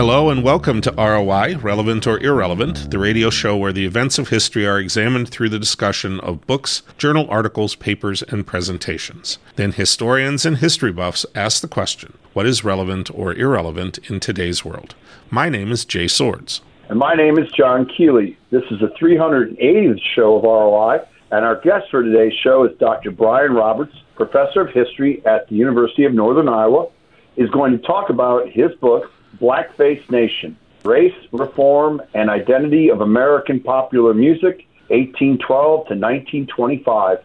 Hello 0.00 0.30
and 0.30 0.42
welcome 0.42 0.80
to 0.80 0.92
ROI, 0.92 1.58
Relevant 1.58 2.06
or 2.06 2.18
Irrelevant, 2.20 2.90
the 2.90 2.98
radio 2.98 3.28
show 3.28 3.54
where 3.54 3.70
the 3.70 3.84
events 3.84 4.18
of 4.18 4.30
history 4.30 4.66
are 4.66 4.78
examined 4.78 5.28
through 5.28 5.50
the 5.50 5.58
discussion 5.58 6.20
of 6.20 6.46
books, 6.46 6.82
journal 6.96 7.26
articles, 7.28 7.74
papers, 7.74 8.22
and 8.22 8.46
presentations. 8.46 9.38
Then 9.56 9.72
historians 9.72 10.46
and 10.46 10.56
history 10.56 10.90
buffs 10.90 11.26
ask 11.34 11.60
the 11.60 11.68
question 11.68 12.16
what 12.32 12.46
is 12.46 12.64
relevant 12.64 13.10
or 13.14 13.34
irrelevant 13.34 13.98
in 14.08 14.20
today's 14.20 14.64
world? 14.64 14.94
My 15.28 15.50
name 15.50 15.70
is 15.70 15.84
Jay 15.84 16.08
Swords. 16.08 16.62
And 16.88 16.98
my 16.98 17.12
name 17.12 17.38
is 17.38 17.52
John 17.52 17.84
Keeley. 17.84 18.38
This 18.50 18.64
is 18.70 18.80
the 18.80 18.94
380th 18.98 20.00
show 20.14 20.36
of 20.36 20.44
ROI, 20.44 21.04
and 21.30 21.44
our 21.44 21.60
guest 21.60 21.90
for 21.90 22.02
today's 22.02 22.32
show 22.42 22.64
is 22.64 22.74
Dr. 22.78 23.10
Brian 23.10 23.52
Roberts, 23.52 23.94
professor 24.16 24.62
of 24.62 24.70
history 24.70 25.22
at 25.26 25.46
the 25.50 25.56
University 25.56 26.04
of 26.04 26.14
Northern 26.14 26.48
Iowa, 26.48 26.88
is 27.36 27.50
going 27.50 27.72
to 27.72 27.86
talk 27.86 28.08
about 28.08 28.48
his 28.48 28.74
book, 28.80 29.12
Blackface 29.40 30.08
Nation 30.10 30.56
Race, 30.84 31.14
Reform, 31.32 32.00
and 32.14 32.30
Identity 32.30 32.90
of 32.90 33.00
American 33.00 33.60
Popular 33.60 34.14
Music, 34.14 34.66
1812 34.88 35.88
to 35.88 35.94
1925. 35.94 37.18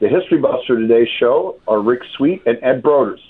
The 0.00 0.08
history 0.08 0.38
buffs 0.38 0.66
for 0.66 0.76
today's 0.76 1.08
show 1.18 1.60
are 1.68 1.80
Rick 1.80 2.00
Sweet 2.16 2.42
and 2.46 2.58
Ed 2.62 2.82
Broders. 2.82 3.20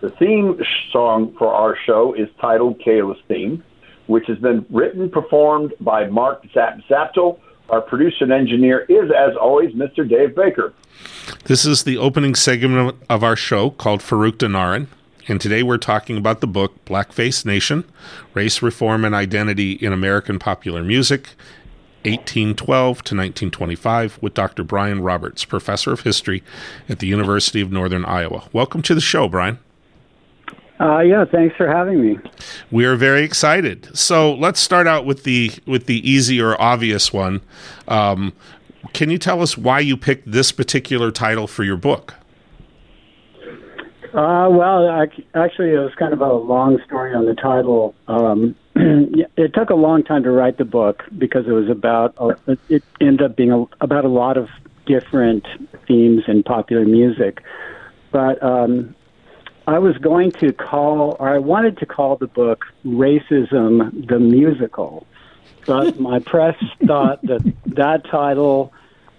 The 0.00 0.10
theme 0.10 0.60
song 0.90 1.34
for 1.38 1.54
our 1.54 1.76
show 1.86 2.14
is 2.14 2.28
titled 2.40 2.80
Kayla's 2.80 3.20
Theme, 3.28 3.62
which 4.06 4.26
has 4.26 4.38
been 4.38 4.66
written, 4.70 5.02
and 5.02 5.12
performed 5.12 5.72
by 5.80 6.06
Mark 6.06 6.44
Zap 6.52 6.78
Zapto. 6.90 7.38
Our 7.70 7.80
producer 7.80 8.24
and 8.24 8.32
engineer 8.32 8.80
is, 8.88 9.10
as 9.10 9.36
always, 9.36 9.72
Mr. 9.74 10.08
Dave 10.08 10.34
Baker. 10.34 10.74
This 11.44 11.64
is 11.64 11.84
the 11.84 11.96
opening 11.96 12.34
segment 12.34 12.96
of 13.08 13.22
our 13.22 13.36
show 13.36 13.70
called 13.70 14.00
Farouk 14.00 14.32
Danarin. 14.32 14.88
And 15.28 15.40
today 15.40 15.62
we're 15.62 15.78
talking 15.78 16.16
about 16.16 16.40
the 16.40 16.48
book 16.48 16.84
Blackface 16.84 17.46
Nation 17.46 17.84
Race, 18.34 18.60
Reform, 18.60 19.04
and 19.04 19.14
Identity 19.14 19.72
in 19.72 19.92
American 19.92 20.40
Popular 20.40 20.82
Music, 20.82 21.28
1812 22.04 22.66
to 22.66 23.14
1925, 23.14 24.18
with 24.20 24.34
Dr. 24.34 24.64
Brian 24.64 25.00
Roberts, 25.00 25.44
Professor 25.44 25.92
of 25.92 26.00
History 26.00 26.42
at 26.88 26.98
the 26.98 27.06
University 27.06 27.60
of 27.60 27.70
Northern 27.70 28.04
Iowa. 28.04 28.48
Welcome 28.52 28.82
to 28.82 28.96
the 28.96 29.00
show, 29.00 29.28
Brian. 29.28 29.60
Uh, 30.80 30.98
yeah, 30.98 31.24
thanks 31.24 31.54
for 31.54 31.68
having 31.68 32.02
me. 32.02 32.18
We 32.72 32.84
are 32.84 32.96
very 32.96 33.22
excited. 33.22 33.96
So 33.96 34.34
let's 34.34 34.58
start 34.58 34.88
out 34.88 35.06
with 35.06 35.22
the 35.22 35.52
with 35.66 35.86
the 35.86 36.08
easy 36.08 36.40
or 36.40 36.60
obvious 36.60 37.12
one. 37.12 37.42
Um, 37.86 38.32
can 38.92 39.08
you 39.08 39.18
tell 39.18 39.40
us 39.40 39.56
why 39.56 39.78
you 39.78 39.96
picked 39.96 40.32
this 40.32 40.50
particular 40.50 41.12
title 41.12 41.46
for 41.46 41.62
your 41.62 41.76
book? 41.76 42.14
Uh, 44.14 44.46
well, 44.50 44.90
I, 44.90 45.06
actually, 45.34 45.70
it 45.70 45.78
was 45.78 45.94
kind 45.98 46.12
of 46.12 46.20
a 46.20 46.34
long 46.34 46.78
story 46.84 47.14
on 47.14 47.24
the 47.24 47.34
title. 47.34 47.94
Um, 48.08 48.54
it 48.74 49.54
took 49.54 49.70
a 49.70 49.74
long 49.74 50.04
time 50.04 50.22
to 50.24 50.30
write 50.30 50.58
the 50.58 50.66
book 50.66 51.02
because 51.16 51.46
it 51.46 51.52
was 51.52 51.70
about. 51.70 52.14
It 52.68 52.84
ended 53.00 53.22
up 53.22 53.36
being 53.36 53.52
a, 53.52 53.64
about 53.80 54.04
a 54.04 54.08
lot 54.08 54.36
of 54.36 54.50
different 54.84 55.46
themes 55.88 56.24
in 56.28 56.42
popular 56.42 56.84
music, 56.84 57.42
but 58.10 58.42
um, 58.42 58.94
I 59.66 59.78
was 59.78 59.96
going 59.96 60.32
to 60.32 60.52
call, 60.52 61.16
or 61.18 61.30
I 61.30 61.38
wanted 61.38 61.78
to 61.78 61.86
call 61.86 62.16
the 62.16 62.26
book 62.26 62.66
"Racism: 62.84 64.08
The 64.08 64.18
Musical," 64.18 65.06
but 65.64 65.98
my 65.98 66.18
press 66.18 66.56
thought 66.86 67.22
that 67.22 67.50
that 67.64 68.04
title 68.10 68.74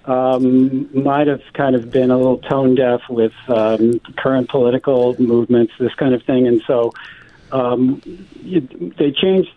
um, 0.06 0.90
might 1.04 1.28
have 1.28 1.42
kind 1.54 1.76
of 1.76 1.92
been 1.92 2.12
a 2.12 2.18
little 2.18 2.40
tone 2.40 2.76
deaf 2.76 3.02
with 3.10 3.34
um, 3.48 4.00
current 4.18 4.50
political 4.50 5.16
movements, 5.22 5.74
this 5.80 5.94
kind 5.96 6.14
of 6.14 6.24
thing, 6.24 6.48
and 6.48 6.62
so 6.68 6.92
um, 7.52 8.02
you, 8.42 8.62
they 8.98 9.12
changed 9.12 9.52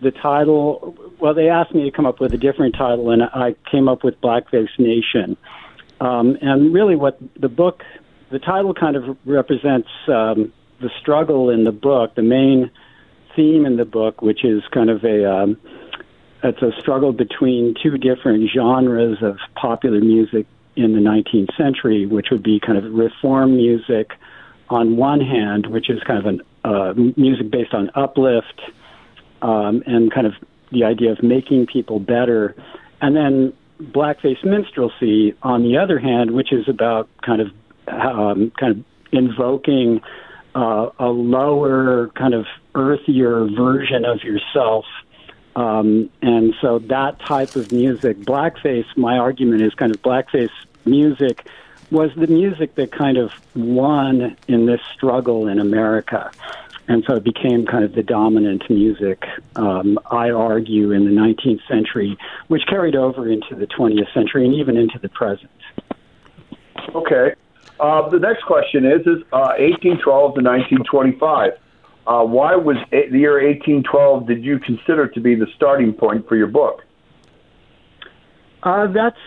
the 0.00 0.10
title. 0.10 0.96
Well, 1.18 1.34
they 1.34 1.48
asked 1.48 1.74
me 1.74 1.84
to 1.84 1.90
come 1.90 2.06
up 2.06 2.20
with 2.20 2.34
a 2.34 2.38
different 2.38 2.74
title, 2.74 3.10
and 3.10 3.22
I 3.22 3.54
came 3.70 3.88
up 3.88 4.04
with 4.04 4.20
Blackface 4.20 4.78
Nation. 4.78 5.36
Um, 6.00 6.36
and 6.42 6.74
really, 6.74 6.96
what 6.96 7.18
the 7.38 7.48
book, 7.48 7.82
the 8.30 8.38
title 8.38 8.74
kind 8.74 8.96
of 8.96 9.16
represents 9.24 9.88
um, 10.08 10.52
the 10.80 10.90
struggle 11.00 11.48
in 11.48 11.64
the 11.64 11.72
book, 11.72 12.14
the 12.16 12.22
main 12.22 12.70
theme 13.34 13.64
in 13.64 13.76
the 13.76 13.84
book, 13.84 14.20
which 14.20 14.44
is 14.44 14.62
kind 14.72 14.90
of 14.90 15.04
a 15.04 15.30
um, 15.30 15.56
it's 16.42 16.62
a 16.62 16.72
struggle 16.80 17.12
between 17.12 17.74
two 17.82 17.98
different 17.98 18.50
genres 18.54 19.18
of 19.22 19.38
popular 19.54 20.00
music 20.00 20.46
in 20.76 20.92
the 20.92 21.00
19th 21.00 21.56
century, 21.56 22.06
which 22.06 22.26
would 22.30 22.42
be 22.42 22.60
kind 22.60 22.78
of 22.78 22.92
reform 22.92 23.56
music 23.56 24.10
on 24.68 24.96
one 24.96 25.20
hand, 25.20 25.66
which 25.66 25.88
is 25.88 26.00
kind 26.06 26.18
of 26.18 26.26
an 26.26 26.40
uh, 26.64 26.92
music 27.16 27.50
based 27.50 27.72
on 27.72 27.90
uplift 27.94 28.60
um, 29.40 29.82
and 29.86 30.12
kind 30.12 30.26
of 30.26 30.34
the 30.72 30.84
idea 30.84 31.12
of 31.12 31.22
making 31.22 31.66
people 31.66 32.00
better, 32.00 32.54
and 33.00 33.16
then 33.16 33.52
blackface 33.80 34.44
minstrelsy 34.44 35.34
on 35.42 35.62
the 35.62 35.78
other 35.78 35.98
hand, 35.98 36.32
which 36.32 36.52
is 36.52 36.68
about 36.68 37.08
kind 37.24 37.40
of 37.40 37.48
um, 37.86 38.52
kind 38.58 38.78
of 38.78 38.84
invoking 39.12 40.00
uh, 40.54 40.90
a 40.98 41.06
lower, 41.06 42.08
kind 42.16 42.34
of 42.34 42.46
earthier 42.74 43.46
version 43.56 44.04
of 44.04 44.22
yourself 44.22 44.84
um, 45.56 46.10
and 46.20 46.54
so 46.60 46.78
that 46.80 47.18
type 47.18 47.56
of 47.56 47.72
music, 47.72 48.18
blackface, 48.18 48.84
my 48.96 49.16
argument 49.16 49.62
is 49.62 49.74
kind 49.74 49.92
of 49.92 50.00
blackface 50.02 50.50
music 50.84 51.46
was 51.90 52.10
the 52.14 52.26
music 52.26 52.74
that 52.74 52.92
kind 52.92 53.16
of 53.16 53.32
won 53.54 54.36
in 54.48 54.66
this 54.66 54.80
struggle 54.94 55.48
in 55.48 55.58
America. 55.58 56.30
And 56.88 57.04
so 57.06 57.16
it 57.16 57.24
became 57.24 57.64
kind 57.64 57.84
of 57.84 57.94
the 57.94 58.02
dominant 58.02 58.68
music, 58.68 59.24
um, 59.56 59.98
I 60.10 60.30
argue, 60.30 60.92
in 60.92 61.04
the 61.06 61.10
19th 61.10 61.66
century, 61.66 62.18
which 62.48 62.66
carried 62.66 62.94
over 62.94 63.28
into 63.28 63.54
the 63.54 63.66
20th 63.66 64.12
century 64.12 64.44
and 64.44 64.54
even 64.54 64.76
into 64.76 64.98
the 64.98 65.08
present. 65.08 65.50
Okay. 66.94 67.34
Uh, 67.80 68.08
the 68.10 68.18
next 68.18 68.44
question 68.44 68.84
is, 68.84 69.00
is 69.00 69.22
uh, 69.32 69.56
1812 69.58 70.34
to 70.34 70.42
1925. 70.42 71.58
Uh, 72.06 72.22
why 72.22 72.54
was 72.54 72.76
the 72.90 73.18
year 73.18 73.34
1812 73.34 74.26
did 74.28 74.44
you 74.44 74.58
consider 74.60 75.08
to 75.08 75.20
be 75.20 75.34
the 75.34 75.46
starting 75.56 75.92
point 75.92 76.28
for 76.28 76.36
your 76.36 76.46
book? 76.46 76.82
Uh, 78.62 78.86
that's 78.92 79.18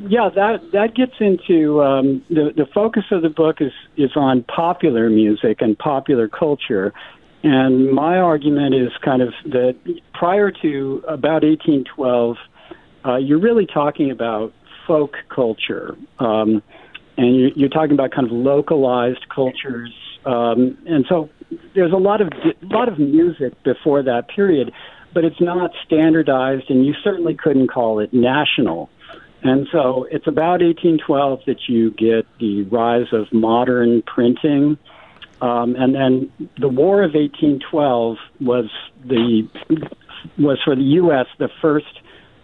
yeah 0.00 0.28
that 0.34 0.60
that 0.72 0.94
gets 0.94 1.14
into 1.20 1.82
um, 1.82 2.22
the 2.28 2.52
the 2.56 2.66
focus 2.74 3.04
of 3.10 3.22
the 3.22 3.28
book 3.28 3.60
is 3.60 3.72
is 3.96 4.10
on 4.16 4.44
popular 4.44 5.10
music 5.10 5.60
and 5.60 5.78
popular 5.78 6.28
culture, 6.28 6.92
and 7.42 7.90
my 7.90 8.18
argument 8.18 8.74
is 8.74 8.90
kind 9.04 9.22
of 9.22 9.32
that 9.46 9.76
prior 10.14 10.50
to 10.50 11.02
about 11.08 11.42
1812, 11.42 12.36
uh, 13.04 13.16
you're 13.16 13.40
really 13.40 13.66
talking 13.66 14.10
about 14.10 14.52
folk 14.86 15.16
culture, 15.28 15.96
um, 16.18 16.62
and 17.16 17.36
you're, 17.36 17.50
you're 17.50 17.68
talking 17.68 17.92
about 17.92 18.10
kind 18.10 18.26
of 18.26 18.32
localized 18.32 19.28
cultures, 19.28 19.92
um, 20.24 20.76
and 20.86 21.04
so 21.08 21.28
there's 21.74 21.92
a 21.92 21.96
lot 21.96 22.20
of 22.20 22.28
lot 22.62 22.88
of 22.88 22.98
music 22.98 23.62
before 23.62 24.02
that 24.02 24.28
period, 24.28 24.72
but 25.14 25.24
it's 25.24 25.40
not 25.40 25.70
standardized, 25.86 26.64
and 26.68 26.84
you 26.84 26.94
certainly 27.02 27.34
couldn't 27.34 27.68
call 27.68 28.00
it 28.00 28.12
national. 28.12 28.90
And 29.42 29.68
so 29.70 30.06
it's 30.10 30.26
about 30.26 30.60
1812 30.62 31.40
that 31.46 31.68
you 31.68 31.92
get 31.92 32.26
the 32.40 32.64
rise 32.64 33.06
of 33.12 33.32
modern 33.32 34.02
printing. 34.02 34.76
Um, 35.40 35.76
and 35.76 35.94
then 35.94 36.48
the 36.58 36.68
War 36.68 37.04
of 37.04 37.14
1812 37.14 38.16
was 38.40 38.68
the 39.04 39.48
was 40.36 40.58
for 40.64 40.74
the 40.74 40.82
U.S. 40.82 41.26
the 41.38 41.48
first 41.62 42.00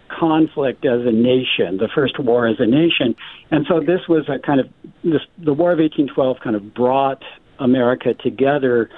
conflict 0.07 0.85
as 0.85 1.01
a 1.01 1.11
nation, 1.11 1.77
the 1.77 1.89
first 1.93 2.17
war 2.19 2.47
as 2.47 2.55
a 2.59 2.65
nation, 2.65 3.15
and 3.51 3.65
so 3.67 3.81
this 3.81 4.07
was 4.07 4.29
a 4.29 4.39
kind 4.39 4.61
of 4.61 4.69
this 5.03 5.21
the 5.37 5.53
War 5.53 5.73
of 5.73 5.79
1812 5.79 6.37
kind 6.41 6.55
of 6.55 6.73
brought 6.73 7.21
America 7.59 8.13
together. 8.13 8.89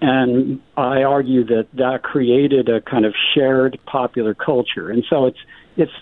And 0.00 0.60
I 0.76 1.02
argue 1.02 1.44
that 1.44 1.68
that 1.74 2.02
created 2.02 2.68
a 2.68 2.80
kind 2.80 3.04
of 3.04 3.14
shared 3.34 3.78
popular 3.86 4.34
culture. 4.34 4.90
And 4.90 5.04
so 5.08 5.26
it's, 5.26 5.38
it's, 5.76 5.92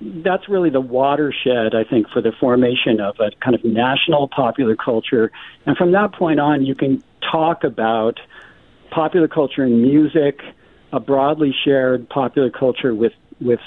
that's 0.00 0.48
really 0.48 0.70
the 0.70 0.80
watershed, 0.80 1.74
I 1.74 1.82
think, 1.82 2.08
for 2.10 2.22
the 2.22 2.32
formation 2.38 3.00
of 3.00 3.16
a 3.18 3.32
kind 3.42 3.56
of 3.56 3.64
national 3.64 4.28
popular 4.28 4.76
culture. 4.76 5.32
And 5.66 5.76
from 5.76 5.90
that 5.92 6.12
point 6.12 6.38
on, 6.38 6.64
you 6.64 6.76
can 6.76 7.02
talk 7.32 7.64
about 7.64 8.20
popular 8.90 9.28
culture 9.28 9.64
in 9.64 9.82
music, 9.82 10.40
a 10.92 11.00
broadly 11.00 11.54
shared 11.64 12.08
popular 12.08 12.50
culture 12.50 12.94
with 12.94 13.12
with 13.40 13.60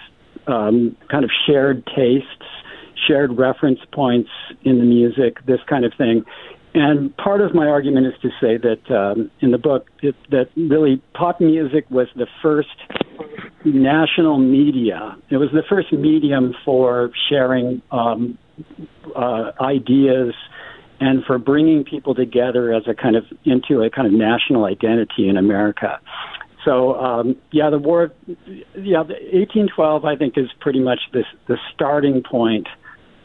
um, 0.48 0.96
kind 1.10 1.24
of 1.24 1.32
shared 1.46 1.86
tastes, 1.96 2.28
shared 3.08 3.38
reference 3.38 3.80
points 3.92 4.30
in 4.64 4.80
the 4.80 4.86
music, 4.86 5.46
this 5.46 5.60
kind 5.68 5.86
of 5.86 5.94
thing. 5.98 6.26
And 6.74 7.16
part 7.18 7.42
of 7.42 7.54
my 7.54 7.68
argument 7.68 8.08
is 8.08 8.14
to 8.22 8.30
say 8.40 8.58
that 8.58 8.96
um, 8.96 9.30
in 9.42 9.52
the 9.52 9.58
book 9.58 9.90
it, 10.02 10.16
that 10.30 10.50
really 10.56 11.02
pop 11.14 11.42
music 11.42 11.86
was 11.90 12.08
the 12.16 12.28
first 12.42 12.70
national 13.66 14.38
media. 14.38 15.18
It 15.30 15.38
was 15.38 15.50
the 15.52 15.64
first 15.68 15.92
medium 15.92 16.56
for 16.64 17.12
sharing 17.30 17.82
um, 17.92 18.38
uh, 19.16 19.52
ideas 19.60 20.34
and 21.02 21.26
for 21.26 21.38
bringing 21.38 21.84
people 21.84 22.16
together 22.16 22.74
as 22.74 22.84
a 22.88 22.94
kind 22.94 23.16
of 23.16 23.26
into 23.44 23.82
a 23.82 23.90
kind 23.90 24.08
of 24.08 24.14
national 24.14 24.66
identity 24.66 25.28
in 25.28 25.36
America. 25.36 26.00
So 26.64 26.96
um, 26.96 27.36
yeah, 27.52 27.70
the 27.70 27.80
war, 27.80 28.12
yeah, 28.28 29.04
the 29.04 29.18
1812 29.34 30.06
I 30.06 30.16
think 30.16 30.38
is 30.38 30.48
pretty 30.60 30.80
much 30.80 31.00
this 31.12 31.26
the 31.48 31.58
starting 31.74 32.24
point 32.24 32.68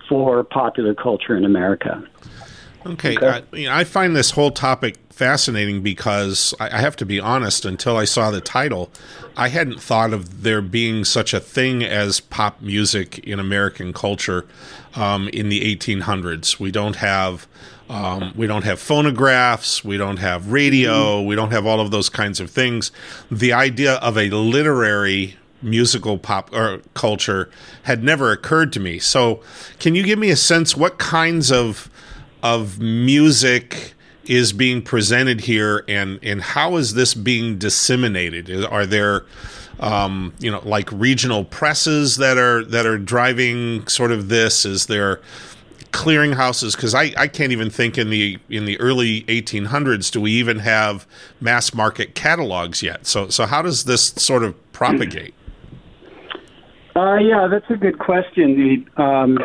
for 0.08 0.42
popular 0.42 0.94
culture 0.94 1.36
in 1.36 1.44
America. 1.44 2.02
Okay, 2.92 3.16
okay. 3.16 3.26
I, 3.26 3.56
you 3.56 3.68
know, 3.68 3.74
I, 3.74 3.84
find 3.84 4.14
this 4.14 4.30
whole 4.30 4.50
topic 4.50 4.96
fascinating 5.10 5.82
because 5.82 6.54
I, 6.60 6.76
I 6.76 6.78
have 6.78 6.96
to 6.96 7.06
be 7.06 7.18
honest. 7.20 7.64
Until 7.64 7.96
I 7.96 8.04
saw 8.04 8.30
the 8.30 8.40
title, 8.40 8.90
I 9.36 9.48
hadn't 9.48 9.80
thought 9.80 10.12
of 10.12 10.42
there 10.42 10.62
being 10.62 11.04
such 11.04 11.34
a 11.34 11.40
thing 11.40 11.82
as 11.82 12.20
pop 12.20 12.60
music 12.60 13.18
in 13.20 13.40
American 13.40 13.92
culture 13.92 14.46
um, 14.94 15.28
in 15.28 15.48
the 15.48 15.76
1800s. 15.76 16.58
We 16.58 16.70
don't 16.70 16.96
have 16.96 17.46
um, 17.88 18.32
we 18.36 18.46
don't 18.46 18.64
have 18.64 18.80
phonographs. 18.80 19.84
We 19.84 19.96
don't 19.96 20.18
have 20.18 20.50
radio. 20.50 21.18
Mm-hmm. 21.18 21.26
We 21.28 21.36
don't 21.36 21.52
have 21.52 21.66
all 21.66 21.80
of 21.80 21.90
those 21.90 22.08
kinds 22.08 22.40
of 22.40 22.50
things. 22.50 22.90
The 23.30 23.52
idea 23.52 23.94
of 23.96 24.18
a 24.18 24.30
literary 24.30 25.36
musical 25.62 26.18
pop 26.18 26.52
or 26.52 26.82
culture 26.94 27.50
had 27.84 28.02
never 28.02 28.30
occurred 28.32 28.72
to 28.74 28.80
me. 28.80 28.98
So, 28.98 29.40
can 29.78 29.94
you 29.94 30.02
give 30.02 30.18
me 30.18 30.30
a 30.30 30.36
sense 30.36 30.76
what 30.76 30.98
kinds 30.98 31.50
of 31.52 31.90
of 32.54 32.78
music 32.78 33.94
is 34.26 34.52
being 34.52 34.82
presented 34.82 35.40
here, 35.40 35.84
and 35.88 36.18
and 36.22 36.40
how 36.42 36.76
is 36.76 36.94
this 36.94 37.14
being 37.14 37.58
disseminated? 37.58 38.64
Are 38.64 38.86
there 38.86 39.24
um, 39.80 40.32
you 40.38 40.50
know 40.50 40.60
like 40.64 40.90
regional 40.92 41.44
presses 41.44 42.16
that 42.16 42.38
are 42.38 42.64
that 42.64 42.86
are 42.86 42.98
driving 42.98 43.86
sort 43.88 44.12
of 44.12 44.28
this? 44.28 44.64
Is 44.64 44.86
there 44.86 45.20
clearinghouses 45.90 46.76
because 46.76 46.94
I, 46.94 47.12
I 47.16 47.26
can't 47.26 47.52
even 47.52 47.70
think 47.70 47.96
in 47.96 48.10
the 48.10 48.38
in 48.50 48.66
the 48.66 48.78
early 48.80 49.22
1800s 49.22 50.10
do 50.10 50.20
we 50.20 50.32
even 50.32 50.58
have 50.58 51.06
mass 51.40 51.72
market 51.72 52.14
catalogs 52.14 52.82
yet 52.82 53.06
so 53.06 53.30
so 53.30 53.46
how 53.46 53.62
does 53.62 53.84
this 53.84 54.08
sort 54.08 54.42
of 54.42 54.54
propagate 54.72 55.32
uh, 56.96 57.16
yeah 57.16 57.48
that's 57.50 57.70
a 57.70 57.76
good 57.76 57.98
question 57.98 58.84
the 58.96 59.02
um, 59.02 59.38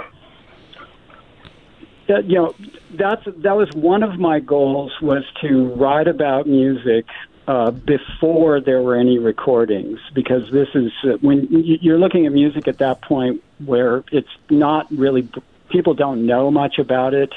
that, 2.12 2.30
you 2.30 2.36
know 2.36 2.54
that's 2.94 3.24
that 3.26 3.56
was 3.56 3.72
one 3.74 4.04
of 4.04 4.20
my 4.20 4.40
goals 4.40 4.92
was 5.02 5.24
to 5.42 5.74
write 5.76 6.08
about 6.08 6.46
music 6.46 7.06
uh, 7.48 7.72
before 7.72 8.60
there 8.60 8.82
were 8.82 8.96
any 8.96 9.18
recordings 9.18 10.00
because 10.14 10.44
this 10.52 10.68
is 10.76 10.92
uh, 11.06 11.18
when 11.22 11.48
you're 11.50 11.98
looking 11.98 12.26
at 12.26 12.34
music 12.34 12.68
at 12.68 12.80
that 12.80 13.02
point 13.02 13.42
where 13.66 14.04
it's 14.12 14.30
not 14.50 14.88
really 14.92 15.30
people 15.70 15.94
don't 15.94 16.26
know 16.26 16.52
much 16.52 16.78
about 16.80 17.14
it. 17.14 17.32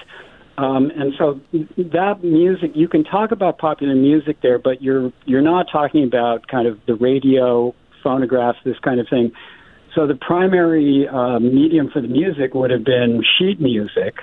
Um, 0.56 0.90
and 0.90 1.14
so 1.18 1.40
that 1.76 2.22
music, 2.22 2.72
you 2.74 2.86
can 2.86 3.02
talk 3.02 3.32
about 3.32 3.58
popular 3.58 3.94
music 3.94 4.40
there, 4.40 4.58
but 4.58 4.82
you're 4.82 5.12
you're 5.24 5.42
not 5.42 5.66
talking 5.70 6.04
about 6.04 6.46
kind 6.48 6.66
of 6.66 6.78
the 6.86 6.94
radio, 6.94 7.74
phonographs, 8.02 8.58
this 8.64 8.78
kind 8.80 9.00
of 9.00 9.08
thing. 9.08 9.32
So 9.94 10.06
the 10.08 10.16
primary 10.16 11.08
uh, 11.08 11.38
medium 11.38 11.90
for 11.90 12.00
the 12.00 12.08
music 12.08 12.54
would 12.54 12.70
have 12.70 12.84
been 12.84 13.22
sheet 13.38 13.60
music, 13.60 14.16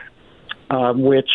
uh, 0.72 0.94
which 0.94 1.30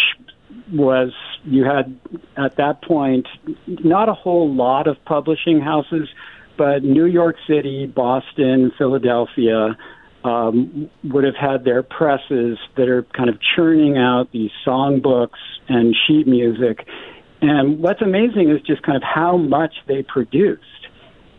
was 0.73 1.12
you 1.44 1.65
had 1.65 1.99
at 2.37 2.56
that 2.56 2.83
point 2.83 3.27
not 3.67 4.09
a 4.09 4.15
whole 4.15 4.53
lot 4.53 4.87
of 4.88 4.97
publishing 5.05 5.61
houses, 5.61 6.09
but 6.56 6.83
New 6.83 7.05
York 7.05 7.37
City, 7.47 7.87
Boston, 7.87 8.73
Philadelphia, 8.79 9.77
um, 10.25 10.91
would 11.05 11.25
have 11.25 11.37
had 11.37 11.65
their 11.65 11.83
presses 11.83 12.59
that 12.77 12.88
are 12.88 13.03
kind 13.17 13.29
of 13.29 13.38
churning 13.55 13.97
out 13.97 14.33
these 14.33 14.50
songbooks 14.67 15.38
and 15.69 15.94
sheet 16.06 16.27
music. 16.27 16.87
And 17.43 17.81
what's 17.81 18.03
amazing 18.03 18.50
is 18.50 18.61
just 18.62 18.83
kind 18.83 18.97
of 18.97 19.03
how 19.03 19.37
much 19.37 19.75
they 19.87 20.03
produced. 20.03 20.62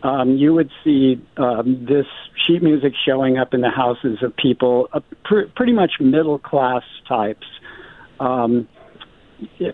Um, 0.02 0.36
you 0.36 0.54
would 0.54 0.70
see 0.84 1.20
um, 1.36 1.84
this 1.86 2.06
sheet 2.46 2.62
music 2.62 2.92
showing 3.04 3.36
up 3.36 3.52
in 3.52 3.60
the 3.60 3.70
houses 3.70 4.22
of 4.22 4.34
people, 4.36 4.88
uh, 4.92 5.00
pr- 5.24 5.50
pretty 5.56 5.72
much 5.72 5.94
middle 5.98 6.38
class 6.38 6.84
types, 7.08 7.46
um, 8.20 8.68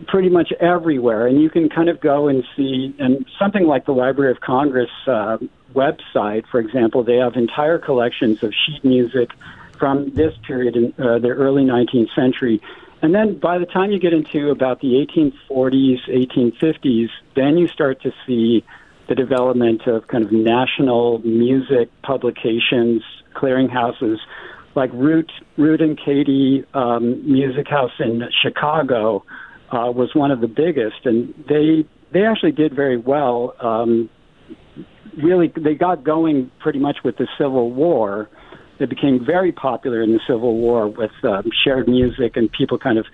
pretty 0.08 0.28
much 0.28 0.52
everywhere. 0.60 1.26
And 1.26 1.40
you 1.40 1.50
can 1.50 1.68
kind 1.68 1.88
of 1.88 2.00
go 2.00 2.28
and 2.28 2.44
see, 2.56 2.94
and 2.98 3.26
something 3.38 3.66
like 3.66 3.86
the 3.86 3.92
Library 3.92 4.30
of 4.30 4.40
Congress 4.40 4.90
uh, 5.06 5.38
website, 5.74 6.46
for 6.50 6.60
example, 6.60 7.02
they 7.02 7.16
have 7.16 7.36
entire 7.36 7.78
collections 7.78 8.42
of 8.42 8.52
sheet 8.54 8.84
music 8.84 9.30
from 9.78 10.10
this 10.10 10.34
period 10.46 10.76
in 10.76 10.94
uh, 10.98 11.18
the 11.18 11.28
early 11.28 11.64
19th 11.64 12.14
century. 12.14 12.60
And 13.02 13.14
then 13.14 13.38
by 13.38 13.58
the 13.58 13.66
time 13.66 13.90
you 13.90 13.98
get 13.98 14.14
into 14.14 14.50
about 14.50 14.80
the 14.80 15.06
1840s, 15.06 16.08
1850s, 16.08 17.10
then 17.34 17.58
you 17.58 17.68
start 17.68 18.00
to 18.02 18.12
see 18.26 18.64
the 19.08 19.14
development 19.14 19.86
of 19.86 20.06
kind 20.06 20.24
of 20.24 20.32
national 20.32 21.18
music 21.18 21.90
publications, 22.02 23.02
clearinghouses, 23.34 24.18
like 24.74 24.92
Root, 24.92 25.30
Root 25.56 25.80
and 25.80 25.98
Cady 25.98 26.64
um, 26.74 27.30
Music 27.30 27.68
House 27.68 27.92
in 27.98 28.22
Chicago 28.42 29.24
uh, 29.70 29.90
was 29.90 30.10
one 30.14 30.30
of 30.30 30.40
the 30.40 30.48
biggest, 30.48 31.04
and 31.04 31.32
they 31.48 31.86
they 32.12 32.24
actually 32.24 32.52
did 32.52 32.74
very 32.74 32.96
well. 32.96 33.54
Um, 33.60 34.08
really 35.22 35.52
they 35.56 35.74
got 35.74 36.04
going 36.04 36.50
pretty 36.60 36.78
much 36.78 36.98
with 37.04 37.16
the 37.16 37.28
Civil 37.38 37.70
War. 37.70 38.28
They 38.78 38.86
became 38.86 39.24
very 39.24 39.52
popular 39.52 40.02
in 40.02 40.12
the 40.12 40.20
Civil 40.26 40.56
War 40.56 40.88
with 40.88 41.12
um, 41.22 41.44
shared 41.64 41.88
music 41.88 42.36
and 42.36 42.50
people 42.50 42.78
kind 42.78 42.98
of 42.98 43.06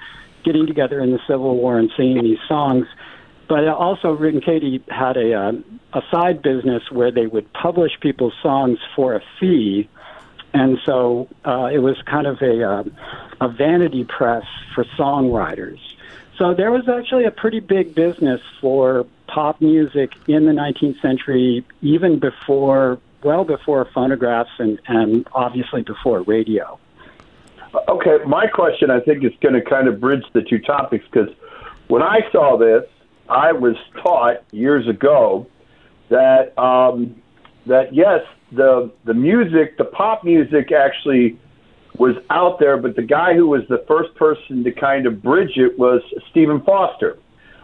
getting 0.44 0.66
together 0.66 1.00
in 1.00 1.10
the 1.10 1.20
Civil 1.26 1.56
War 1.56 1.78
and 1.78 1.90
singing 1.96 2.22
these 2.22 2.38
songs. 2.48 2.86
But 3.48 3.66
also, 3.68 4.12
Root 4.12 4.34
and 4.34 4.44
Cady 4.44 4.82
had 4.88 5.16
a 5.16 5.34
uh, 5.34 5.52
a 5.92 6.02
side 6.10 6.40
business 6.40 6.82
where 6.90 7.10
they 7.10 7.26
would 7.26 7.52
publish 7.52 7.92
people's 8.00 8.34
songs 8.42 8.78
for 8.94 9.14
a 9.14 9.20
fee, 9.38 9.88
and 10.52 10.78
so 10.84 11.28
uh, 11.44 11.70
it 11.72 11.78
was 11.78 11.96
kind 12.06 12.26
of 12.26 12.40
a 12.42 12.62
uh, 12.62 12.84
a 13.40 13.48
vanity 13.48 14.04
press 14.04 14.44
for 14.74 14.84
songwriters. 14.98 15.78
So 16.36 16.54
there 16.54 16.70
was 16.70 16.88
actually 16.88 17.24
a 17.24 17.30
pretty 17.30 17.60
big 17.60 17.94
business 17.94 18.40
for 18.60 19.06
pop 19.26 19.60
music 19.60 20.12
in 20.26 20.46
the 20.46 20.52
19th 20.52 21.00
century, 21.02 21.64
even 21.82 22.18
before, 22.18 22.98
well 23.22 23.44
before 23.44 23.84
phonographs 23.94 24.50
and, 24.58 24.80
and 24.86 25.28
obviously 25.32 25.82
before 25.82 26.22
radio. 26.22 26.78
Okay, 27.88 28.24
my 28.26 28.46
question 28.46 28.90
I 28.90 29.00
think 29.00 29.22
is 29.22 29.32
going 29.40 29.54
to 29.54 29.60
kind 29.60 29.86
of 29.86 30.00
bridge 30.00 30.24
the 30.32 30.42
two 30.42 30.58
topics 30.58 31.04
because 31.10 31.28
when 31.88 32.02
I 32.02 32.20
saw 32.32 32.56
this, 32.56 32.84
I 33.28 33.52
was 33.52 33.76
taught 34.02 34.42
years 34.50 34.88
ago 34.88 35.46
that 36.08 36.58
um, 36.58 37.22
that 37.66 37.94
yes, 37.94 38.22
the 38.52 38.90
the 39.04 39.14
music, 39.14 39.78
the 39.78 39.84
pop 39.84 40.24
music, 40.24 40.72
actually 40.72 41.38
was 41.98 42.16
out 42.30 42.58
there, 42.58 42.76
but 42.76 42.96
the 42.96 43.02
guy 43.02 43.34
who 43.34 43.46
was 43.46 43.62
the 43.68 43.84
first 43.86 44.14
person 44.14 44.64
to 44.64 44.72
kind 44.72 45.06
of 45.06 45.22
bridge 45.22 45.56
it 45.56 45.78
was 45.78 46.00
Stephen 46.30 46.62
Foster. 46.62 47.18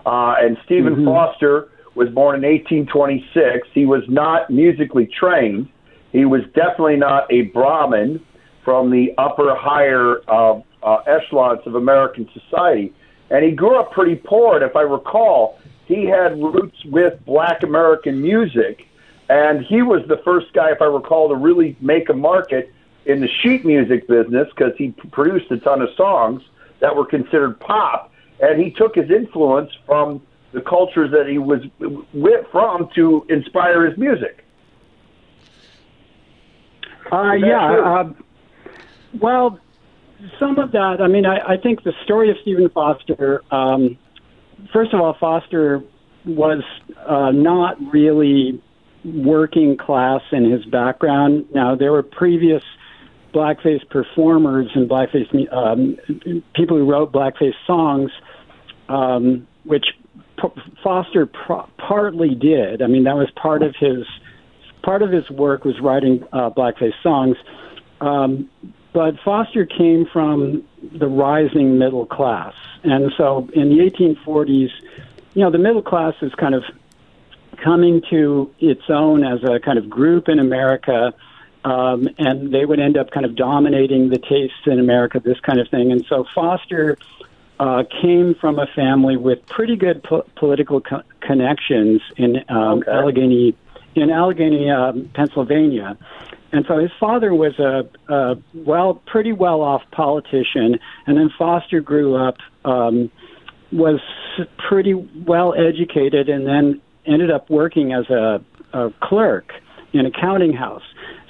Uh, 0.05 0.35
and 0.39 0.57
Stephen 0.65 0.95
mm-hmm. 0.95 1.07
Foster 1.07 1.69
was 1.95 2.09
born 2.11 2.37
in 2.37 2.51
1826. 2.51 3.67
He 3.73 3.87
was 3.87 4.03
not 4.09 4.51
musically 4.51 5.09
trained. 5.19 5.69
He 6.13 6.25
was 6.25 6.43
definitely 6.55 6.97
not 6.97 7.33
a 7.33 7.43
Brahmin 7.43 8.25
from 8.65 8.91
the 8.91 9.13
upper, 9.19 9.55
higher 9.57 10.19
uh, 10.29 10.61
uh, 10.83 10.97
echelons 11.07 11.61
of 11.67 11.75
American 11.75 12.29
society. 12.33 12.93
And 13.31 13.45
he 13.45 13.53
grew 13.53 13.81
up 13.81 13.91
pretty 13.93 14.17
poor. 14.17 14.57
And 14.57 14.65
if 14.65 14.77
I 14.77 14.83
recall, 14.83 15.59
he 15.87 16.05
had 16.05 16.41
roots 16.41 16.77
with 16.87 17.15
black 17.25 17.63
American 17.63 18.21
music. 18.21 18.87
And 19.29 19.65
he 19.65 19.83
was 19.83 20.03
the 20.07 20.19
first 20.19 20.53
guy, 20.53 20.71
if 20.71 20.81
I 20.81 20.87
recall, 20.87 21.29
to 21.29 21.35
really 21.35 21.77
make 21.81 22.09
a 22.09 22.15
market 22.15 22.73
in 23.07 23.21
the 23.21 23.29
sheet 23.43 23.65
music 23.65 24.07
business 24.09 24.49
because 24.55 24.73
he 24.77 24.91
produced 25.13 25.51
a 25.51 25.59
ton 25.59 25.83
of 25.83 25.89
songs 25.97 26.43
that 26.81 26.95
were 26.95 27.07
considered 27.07 27.59
pop 27.61 28.13
and 28.41 28.61
he 28.61 28.71
took 28.71 28.95
his 28.95 29.11
influence 29.11 29.71
from 29.87 30.23
the 30.53 30.61
cultures 30.61 31.11
that 31.13 31.27
he 31.27 31.39
was 31.39 31.61
with 32.13 32.47
from 32.51 32.89
to 32.95 33.27
inspire 33.29 33.87
his 33.87 33.99
music. 33.99 34.45
Uh, 37.11 37.33
yeah. 37.33 37.73
Uh, 37.73 38.13
well, 39.21 39.59
some 40.39 40.59
of 40.59 40.73
that. 40.73 41.01
I 41.01 41.09
mean, 41.09 41.27
I, 41.27 41.55
I 41.55 41.57
think 41.57 41.83
the 41.83 41.93
story 42.05 42.31
of 42.31 42.37
Stephen 42.43 42.69
Foster. 42.71 43.43
Um, 43.51 43.99
first 44.73 44.93
of 44.93 45.01
all, 45.01 45.15
Foster 45.19 45.83
was 46.25 46.63
uh, 47.07 47.31
not 47.31 47.81
really 47.93 48.61
working 49.07 49.77
class 49.77 50.23
in 50.33 50.51
his 50.51 50.65
background. 50.67 51.47
Now, 51.55 51.77
there 51.77 51.93
were 51.93 52.03
previous 52.03 52.63
blackface 53.33 53.89
performers 53.89 54.69
and 54.75 54.89
blackface 54.89 55.53
um, 55.53 55.97
people 56.55 56.77
who 56.77 56.91
wrote 56.91 57.13
blackface 57.13 57.55
songs, 57.67 58.11
um, 58.89 59.47
which 59.65 59.87
P- 60.41 60.63
Foster 60.83 61.27
pro- 61.27 61.69
partly 61.79 62.35
did. 62.35 62.83
I 62.83 62.87
mean, 62.87 63.05
that 63.05 63.17
was 63.17 63.31
part 63.37 63.63
of 63.63 63.75
his 63.79 64.07
part 64.83 65.03
of 65.03 65.11
his 65.11 65.29
work 65.31 65.65
was 65.65 65.81
writing 65.81 66.25
uh, 66.33 66.51
blackface 66.51 66.95
songs. 67.03 67.37
Um, 68.01 68.49
but 68.93 69.15
Foster 69.25 69.67
came 69.67 70.07
from 70.13 70.67
the 70.99 71.07
rising 71.07 71.79
middle 71.79 72.07
class, 72.07 72.55
and 72.83 73.13
so 73.17 73.49
in 73.53 73.69
the 73.69 73.91
1840s, 73.91 74.71
you 75.35 75.43
know, 75.43 75.51
the 75.51 75.59
middle 75.59 75.83
class 75.83 76.15
is 76.23 76.33
kind 76.35 76.55
of 76.55 76.65
coming 77.57 78.03
to 78.11 78.53
its 78.59 78.83
own 78.89 79.25
as 79.25 79.43
a 79.43 79.59
kind 79.61 79.79
of 79.79 79.89
group 79.89 80.29
in 80.29 80.39
America. 80.39 81.15
Um, 81.65 82.09
and 82.17 82.55
they 82.55 82.65
would 82.65 82.79
end 82.79 82.97
up 82.97 83.11
kind 83.11 83.27
of 83.27 83.35
dominating 83.35 84.09
the 84.09 84.19
tastes 84.19 84.67
in 84.67 84.79
America, 84.79 85.19
this 85.19 85.41
kind 85.41 85.59
of 85.59 85.69
thing. 85.69 85.91
And 85.91 86.07
so 86.09 86.25
Foster 86.33 86.97
uh, 87.59 87.83
came 88.03 88.35
from 88.35 88.59
a 88.59 88.67
family 88.69 89.17
with 89.17 89.45
pretty 89.47 89.75
good 89.77 90.03
po- 90.05 90.27
political 90.37 90.81
co- 90.81 91.03
connections 91.21 92.03
in 92.17 92.45
um, 92.49 92.79
okay. 92.79 92.91
Allegheny, 92.93 93.57
in 93.97 94.11
Allegheny, 94.11 94.71
um, 94.71 95.11
Pennsylvania. 95.15 95.97
And 96.53 96.65
so 96.69 96.79
his 96.79 96.93
father 97.01 97.35
was 97.35 97.59
a, 97.59 97.89
a 98.09 98.37
well, 98.55 99.03
pretty 99.07 99.33
well 99.33 99.63
off 99.63 99.83
politician, 99.91 100.79
and 101.07 101.17
then 101.17 101.31
Foster 101.37 101.81
grew 101.81 102.15
up, 102.15 102.37
um, 102.65 103.11
was 103.73 104.01
pretty 104.69 104.95
well 104.95 105.55
educated, 105.55 106.29
and 106.29 106.47
then 106.47 106.81
ended 107.07 107.31
up 107.31 107.49
working 107.51 107.93
as 107.93 108.09
a, 108.11 108.43
a 108.73 108.93
clerk 109.01 109.53
in 109.93 110.07
a 110.07 110.11
counting 110.11 110.53
house. 110.53 110.83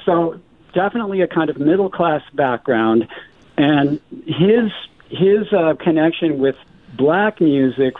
So 0.04 0.40
definitely 0.74 1.20
a 1.22 1.28
kind 1.28 1.50
of 1.50 1.58
middle 1.58 1.90
class 1.90 2.22
background, 2.34 3.08
and 3.56 4.00
his 4.26 4.70
his 5.08 5.52
uh, 5.52 5.74
connection 5.80 6.38
with 6.38 6.56
black 6.96 7.40
music 7.40 7.94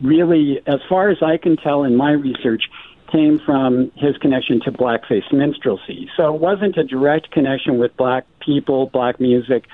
really, 0.00 0.60
as 0.66 0.80
far 0.88 1.10
as 1.10 1.22
I 1.22 1.36
can 1.36 1.56
tell 1.56 1.84
in 1.84 1.96
my 1.96 2.12
research, 2.12 2.64
came 3.12 3.38
from 3.38 3.92
his 3.94 4.16
connection 4.18 4.60
to 4.62 4.72
blackface 4.72 5.30
minstrelsy. 5.32 6.08
So 6.16 6.34
it 6.34 6.40
wasn't 6.40 6.76
a 6.76 6.84
direct 6.84 7.30
connection 7.30 7.78
with 7.78 7.96
black 7.96 8.26
people, 8.40 8.86
black 8.86 9.20
music. 9.20 9.64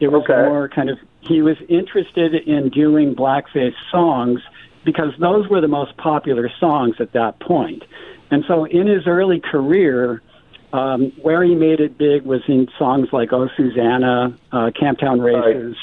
It 0.00 0.08
was 0.08 0.22
okay. 0.22 0.48
more 0.48 0.68
kind 0.68 0.90
of 0.90 0.98
he 1.20 1.42
was 1.42 1.56
interested 1.68 2.34
in 2.34 2.70
doing 2.70 3.14
blackface 3.14 3.74
songs 3.90 4.40
because 4.84 5.12
those 5.18 5.48
were 5.48 5.60
the 5.60 5.68
most 5.68 5.96
popular 5.96 6.50
songs 6.58 6.96
at 7.00 7.12
that 7.12 7.38
point. 7.40 7.84
And 8.30 8.44
so 8.46 8.64
in 8.64 8.86
his 8.86 9.06
early 9.06 9.40
career, 9.40 10.22
um, 10.72 11.12
where 11.22 11.42
he 11.42 11.54
made 11.54 11.80
it 11.80 11.98
big 11.98 12.22
was 12.22 12.42
in 12.46 12.68
songs 12.78 13.08
like 13.12 13.32
"Oh 13.32 13.48
Susanna," 13.56 14.36
uh, 14.52 14.70
"Camptown 14.70 15.20
Races," 15.20 15.76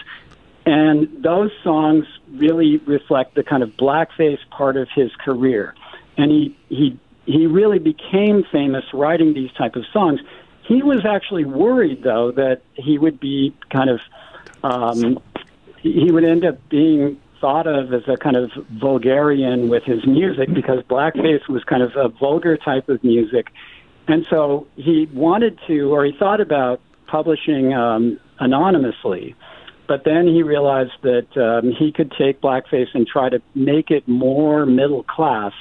right. 0.66 0.74
and 0.74 1.24
those 1.24 1.52
songs 1.64 2.06
really 2.32 2.78
reflect 2.78 3.36
the 3.36 3.44
kind 3.44 3.64
of 3.64 3.70
blackface 3.72 4.40
part 4.50 4.78
of 4.78 4.88
his 4.96 5.12
career 5.16 5.74
and 6.18 6.32
he 6.32 6.58
he 6.70 7.00
he 7.26 7.46
really 7.46 7.80
became 7.80 8.44
famous 8.52 8.84
writing 8.94 9.34
these 9.34 9.52
type 9.54 9.76
of 9.76 9.86
songs. 9.94 10.20
He 10.64 10.82
was 10.82 11.06
actually 11.06 11.46
worried 11.46 12.04
though 12.04 12.32
that 12.32 12.62
he 12.74 12.98
would 12.98 13.20
be 13.20 13.54
kind 13.70 13.90
of 13.90 14.00
um, 14.64 15.20
he 15.80 16.12
would 16.12 16.26
end 16.26 16.44
up 16.44 16.58
being 16.70 17.20
thought 17.48 17.66
of 17.66 17.94
as 17.94 18.02
a 18.10 18.18
kind 18.18 18.36
of 18.36 18.52
vulgarian 18.72 19.70
with 19.70 19.84
his 19.84 20.06
music 20.06 20.54
because 20.54 20.84
blackface 20.90 21.48
was 21.48 21.64
kind 21.64 21.82
of 21.82 21.96
a 21.96 22.10
vulgar 22.10 22.58
type 22.58 22.90
of 22.90 23.02
music, 23.06 23.48
and 24.10 24.26
so 24.30 24.68
he 24.76 25.08
wanted 25.14 25.58
to 25.68 25.94
or 25.94 26.04
he 26.04 26.12
thought 26.20 26.42
about 26.42 26.82
publishing 27.08 27.74
um, 27.74 28.20
anonymously. 28.40 29.34
But 29.88 30.04
then 30.04 30.28
he 30.28 30.44
realized 30.44 30.92
that 31.04 31.28
um, 31.38 31.72
he 31.72 31.94
could 31.94 32.12
take 32.18 32.42
blackface 32.42 32.88
and 32.94 33.08
try 33.08 33.30
to 33.30 33.42
make 33.56 33.92
it 33.92 34.06
more 34.10 34.66
middle 34.66 35.04
class 35.04 35.54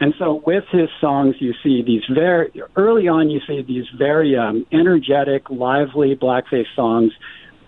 and 0.00 0.12
so 0.18 0.42
with 0.44 0.64
his 0.70 0.88
songs, 1.00 1.36
you 1.38 1.54
see 1.62 1.82
these 1.82 2.02
very 2.12 2.50
early 2.76 3.06
on. 3.06 3.30
You 3.30 3.40
see 3.46 3.62
these 3.62 3.86
very 3.96 4.36
um, 4.36 4.66
energetic, 4.72 5.48
lively 5.50 6.16
blackface 6.16 6.66
songs, 6.74 7.12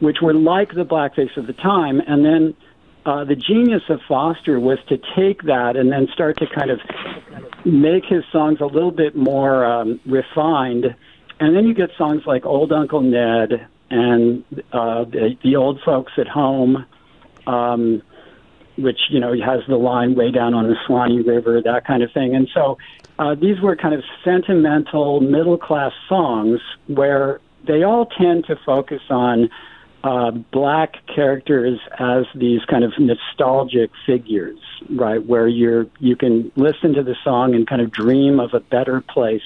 which 0.00 0.18
were 0.20 0.34
like 0.34 0.74
the 0.74 0.84
blackface 0.84 1.36
of 1.36 1.46
the 1.46 1.52
time. 1.52 2.00
And 2.00 2.24
then 2.24 2.54
uh, 3.06 3.24
the 3.24 3.36
genius 3.36 3.82
of 3.88 4.00
Foster 4.08 4.58
was 4.58 4.78
to 4.88 4.98
take 5.16 5.42
that 5.44 5.76
and 5.76 5.92
then 5.92 6.08
start 6.12 6.38
to 6.38 6.46
kind 6.52 6.70
of 6.70 6.80
make 7.64 8.04
his 8.04 8.24
songs 8.32 8.60
a 8.60 8.66
little 8.66 8.90
bit 8.90 9.14
more 9.14 9.64
um, 9.64 10.00
refined. 10.04 10.94
And 11.38 11.56
then 11.56 11.66
you 11.66 11.74
get 11.74 11.90
songs 11.96 12.22
like 12.26 12.44
Old 12.44 12.72
Uncle 12.72 13.02
Ned 13.02 13.68
and 13.90 14.44
uh, 14.72 15.04
the, 15.04 15.36
the 15.42 15.54
Old 15.54 15.80
Folks 15.84 16.12
at 16.18 16.28
Home. 16.28 16.84
Um, 17.46 18.02
which 18.78 18.98
you 19.08 19.18
know 19.18 19.32
has 19.32 19.60
the 19.68 19.76
line 19.76 20.14
way 20.14 20.30
down 20.30 20.52
on 20.52 20.66
the 20.66 20.74
Swanee 20.86 21.22
River, 21.22 21.62
that 21.62 21.86
kind 21.86 22.02
of 22.02 22.12
thing. 22.12 22.34
And 22.34 22.48
so 22.52 22.76
uh, 23.18 23.34
these 23.34 23.60
were 23.60 23.74
kind 23.74 23.94
of 23.94 24.02
sentimental 24.22 25.20
middle 25.20 25.56
class 25.56 25.92
songs 26.08 26.60
where 26.86 27.40
they 27.66 27.84
all 27.84 28.04
tend 28.04 28.44
to 28.46 28.56
focus 28.66 29.00
on 29.08 29.48
uh, 30.06 30.30
black 30.30 31.04
characters 31.12 31.80
as 31.98 32.26
these 32.32 32.60
kind 32.66 32.84
of 32.84 32.92
nostalgic 32.96 33.90
figures, 34.06 34.60
right? 34.90 35.24
Where 35.26 35.48
you're 35.48 35.86
you 35.98 36.14
can 36.14 36.52
listen 36.54 36.94
to 36.94 37.02
the 37.02 37.16
song 37.24 37.56
and 37.56 37.66
kind 37.66 37.82
of 37.82 37.90
dream 37.90 38.38
of 38.38 38.54
a 38.54 38.60
better 38.60 39.00
place 39.00 39.42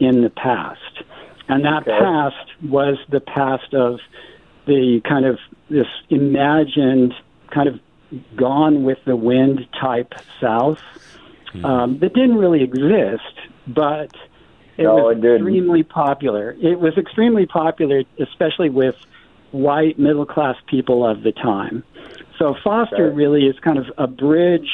in 0.00 0.22
the 0.22 0.30
past, 0.30 1.02
and 1.48 1.62
that 1.66 1.82
okay. 1.82 1.98
past 1.98 2.36
was 2.62 2.96
the 3.10 3.20
past 3.20 3.74
of 3.74 4.00
the 4.66 5.02
kind 5.06 5.26
of 5.26 5.38
this 5.68 5.86
imagined 6.08 7.12
kind 7.52 7.68
of 7.68 7.78
gone 8.34 8.84
with 8.84 8.98
the 9.04 9.14
wind 9.14 9.66
type 9.78 10.14
South 10.40 10.80
mm-hmm. 11.52 11.66
um, 11.66 11.98
that 11.98 12.14
didn't 12.14 12.36
really 12.36 12.62
exist, 12.62 13.34
but 13.66 14.16
it 14.78 14.84
no, 14.84 14.94
was 14.94 15.18
it 15.18 15.34
extremely 15.34 15.82
popular. 15.82 16.56
It 16.62 16.80
was 16.80 16.96
extremely 16.96 17.44
popular, 17.44 18.04
especially 18.18 18.70
with 18.70 18.94
white 19.52 19.98
middle 19.98 20.26
class 20.26 20.56
people 20.66 21.08
of 21.08 21.22
the 21.22 21.32
time. 21.32 21.84
So 22.38 22.54
Foster 22.62 23.10
really 23.10 23.46
is 23.46 23.56
kind 23.60 23.78
of 23.78 23.86
a 23.96 24.06
bridge. 24.06 24.68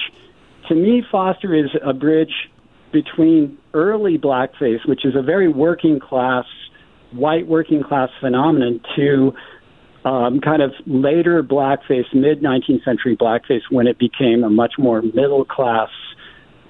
To 0.68 0.74
me, 0.74 1.02
Foster 1.10 1.54
is 1.54 1.70
a 1.82 1.92
bridge 1.92 2.32
between 2.92 3.58
early 3.72 4.18
blackface, 4.18 4.86
which 4.86 5.04
is 5.04 5.14
a 5.16 5.22
very 5.22 5.48
working 5.48 5.98
class, 5.98 6.44
white 7.12 7.46
working 7.46 7.82
class 7.82 8.10
phenomenon, 8.20 8.80
to 8.96 9.32
um, 10.04 10.40
kind 10.40 10.62
of 10.62 10.72
later 10.86 11.42
blackface, 11.42 12.12
mid 12.12 12.42
19th 12.42 12.84
century 12.84 13.16
blackface, 13.16 13.62
when 13.70 13.86
it 13.86 13.98
became 13.98 14.44
a 14.44 14.50
much 14.50 14.74
more 14.78 15.00
middle 15.02 15.44
class 15.44 15.88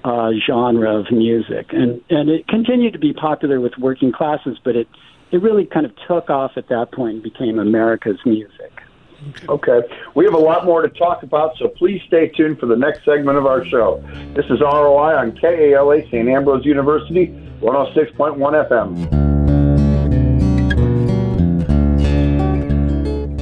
uh, 0.05 0.31
genre 0.47 0.99
of 0.99 1.11
music, 1.11 1.67
and 1.71 2.01
and 2.09 2.29
it 2.29 2.47
continued 2.47 2.93
to 2.93 2.99
be 2.99 3.11
popular 3.11 3.59
with 3.59 3.73
working 3.79 4.11
classes, 4.11 4.57
but 4.63 4.75
it 4.75 4.87
it 5.31 5.41
really 5.41 5.65
kind 5.65 5.85
of 5.85 5.93
took 6.07 6.29
off 6.29 6.51
at 6.55 6.69
that 6.69 6.91
point 6.91 7.15
and 7.15 7.23
became 7.23 7.59
America's 7.59 8.19
music. 8.25 8.71
Okay. 9.49 9.81
We 10.13 10.25
have 10.25 10.33
a 10.33 10.39
lot 10.39 10.65
more 10.65 10.81
to 10.81 10.89
talk 10.89 11.23
about, 11.23 11.57
so 11.57 11.67
please 11.67 12.01
stay 12.07 12.27
tuned 12.29 12.59
for 12.59 12.67
the 12.67 12.75
next 12.75 13.03
segment 13.05 13.37
of 13.37 13.45
our 13.45 13.65
show. 13.65 14.03
This 14.35 14.45
is 14.45 14.59
ROI 14.61 15.15
on 15.17 15.35
KALA 15.37 16.03
St. 16.07 16.27
Ambrose 16.29 16.65
University, 16.65 17.27
106.1 17.61 18.69
FM. 18.69 19.25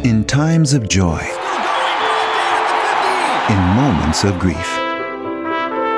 In 0.05 0.23
times 0.25 0.73
of 0.73 0.87
joy, 0.87 1.19
in 3.49 3.57
moments 3.75 4.23
of 4.23 4.39
grief. 4.39 4.82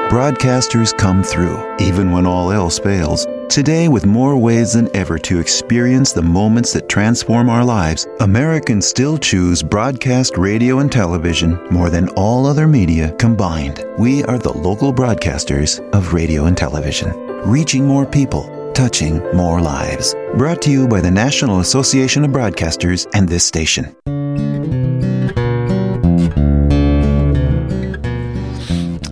Broadcasters 0.09 0.95
come 0.95 1.23
through, 1.23 1.77
even 1.79 2.11
when 2.11 2.27
all 2.27 2.51
else 2.51 2.77
fails. 2.77 3.25
Today, 3.49 3.87
with 3.87 4.05
more 4.05 4.37
ways 4.37 4.73
than 4.73 4.95
ever 4.95 5.17
to 5.19 5.39
experience 5.39 6.13
the 6.13 6.21
moments 6.21 6.73
that 6.73 6.87
transform 6.87 7.49
our 7.49 7.65
lives, 7.65 8.07
Americans 8.19 8.85
still 8.85 9.17
choose 9.17 9.63
broadcast 9.63 10.37
radio 10.37 10.77
and 10.79 10.91
television 10.91 11.59
more 11.71 11.89
than 11.89 12.07
all 12.09 12.45
other 12.45 12.67
media 12.67 13.13
combined. 13.13 13.83
We 13.97 14.23
are 14.25 14.37
the 14.37 14.53
local 14.53 14.93
broadcasters 14.93 15.81
of 15.93 16.13
radio 16.13 16.45
and 16.45 16.55
television, 16.55 17.11
reaching 17.41 17.87
more 17.87 18.05
people, 18.05 18.71
touching 18.73 19.17
more 19.35 19.59
lives. 19.59 20.13
Brought 20.35 20.61
to 20.61 20.71
you 20.71 20.87
by 20.87 21.01
the 21.01 21.11
National 21.11 21.61
Association 21.61 22.23
of 22.23 22.31
Broadcasters 22.31 23.07
and 23.15 23.27
this 23.27 23.43
station. 23.43 23.95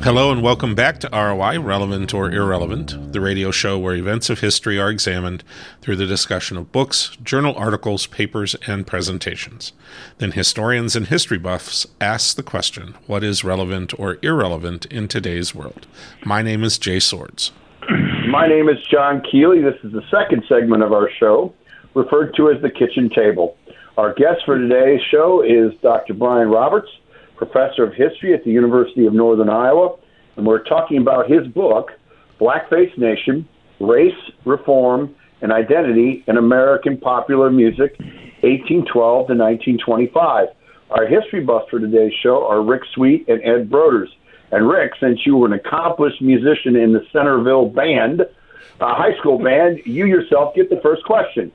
Hello 0.03 0.33
and 0.33 0.43
welcome 0.43 0.75
back 0.75 0.99
to 0.99 1.09
ROI, 1.13 1.61
Relevant 1.61 2.13
or 2.13 2.29
Irrelevant, 2.29 3.13
the 3.13 3.21
radio 3.21 3.51
show 3.51 3.79
where 3.79 3.95
events 3.95 4.29
of 4.29 4.41
history 4.41 4.77
are 4.77 4.89
examined 4.89 5.45
through 5.79 5.95
the 5.95 6.05
discussion 6.05 6.57
of 6.57 6.73
books, 6.73 7.15
journal 7.23 7.55
articles, 7.55 8.05
papers, 8.05 8.53
and 8.67 8.85
presentations. 8.85 9.71
Then 10.17 10.33
historians 10.33 10.97
and 10.97 11.07
history 11.07 11.37
buffs 11.37 11.87
ask 12.01 12.35
the 12.35 12.43
question 12.43 12.95
what 13.07 13.23
is 13.23 13.45
relevant 13.45 13.97
or 13.97 14.17
irrelevant 14.21 14.85
in 14.87 15.07
today's 15.07 15.55
world? 15.55 15.87
My 16.25 16.41
name 16.41 16.65
is 16.65 16.77
Jay 16.77 16.99
Swords. 16.99 17.53
My 18.27 18.45
name 18.45 18.67
is 18.67 18.85
John 18.91 19.21
Keeley. 19.31 19.61
This 19.61 19.81
is 19.85 19.93
the 19.93 20.03
second 20.11 20.43
segment 20.49 20.83
of 20.83 20.91
our 20.91 21.09
show, 21.17 21.53
referred 21.93 22.35
to 22.35 22.49
as 22.49 22.61
the 22.61 22.69
kitchen 22.69 23.09
table. 23.09 23.55
Our 23.97 24.13
guest 24.13 24.41
for 24.45 24.57
today's 24.57 24.99
show 25.09 25.43
is 25.43 25.79
Dr. 25.81 26.13
Brian 26.13 26.49
Roberts 26.49 26.89
professor 27.35 27.83
of 27.83 27.93
history 27.93 28.33
at 28.33 28.43
the 28.43 28.51
University 28.51 29.05
of 29.05 29.13
Northern 29.13 29.49
Iowa, 29.49 29.97
and 30.35 30.45
we're 30.45 30.63
talking 30.63 30.97
about 30.97 31.29
his 31.29 31.47
book, 31.47 31.91
Blackface 32.39 32.97
Nation 32.97 33.47
Race, 33.79 34.13
Reform, 34.45 35.13
and 35.41 35.51
Identity 35.51 36.23
in 36.27 36.37
American 36.37 36.97
Popular 36.97 37.51
Music, 37.51 37.95
1812 38.41 39.27
to 39.27 39.33
1925. 39.33 40.47
Our 40.91 41.07
history 41.07 41.41
buffs 41.41 41.69
for 41.69 41.79
today's 41.79 42.13
show 42.21 42.47
are 42.47 42.61
Rick 42.61 42.83
Sweet 42.93 43.27
and 43.27 43.41
Ed 43.43 43.69
Broders. 43.69 44.09
And 44.51 44.67
Rick, 44.69 44.93
since 44.99 45.25
you 45.25 45.35
were 45.37 45.47
an 45.47 45.53
accomplished 45.53 46.21
musician 46.21 46.75
in 46.75 46.93
the 46.93 47.05
Centerville 47.11 47.67
band, 47.67 48.21
uh, 48.21 48.95
high 48.95 49.17
school 49.19 49.37
band, 49.37 49.79
you 49.85 50.05
yourself 50.05 50.55
get 50.55 50.69
the 50.69 50.79
first 50.81 51.03
question. 51.05 51.51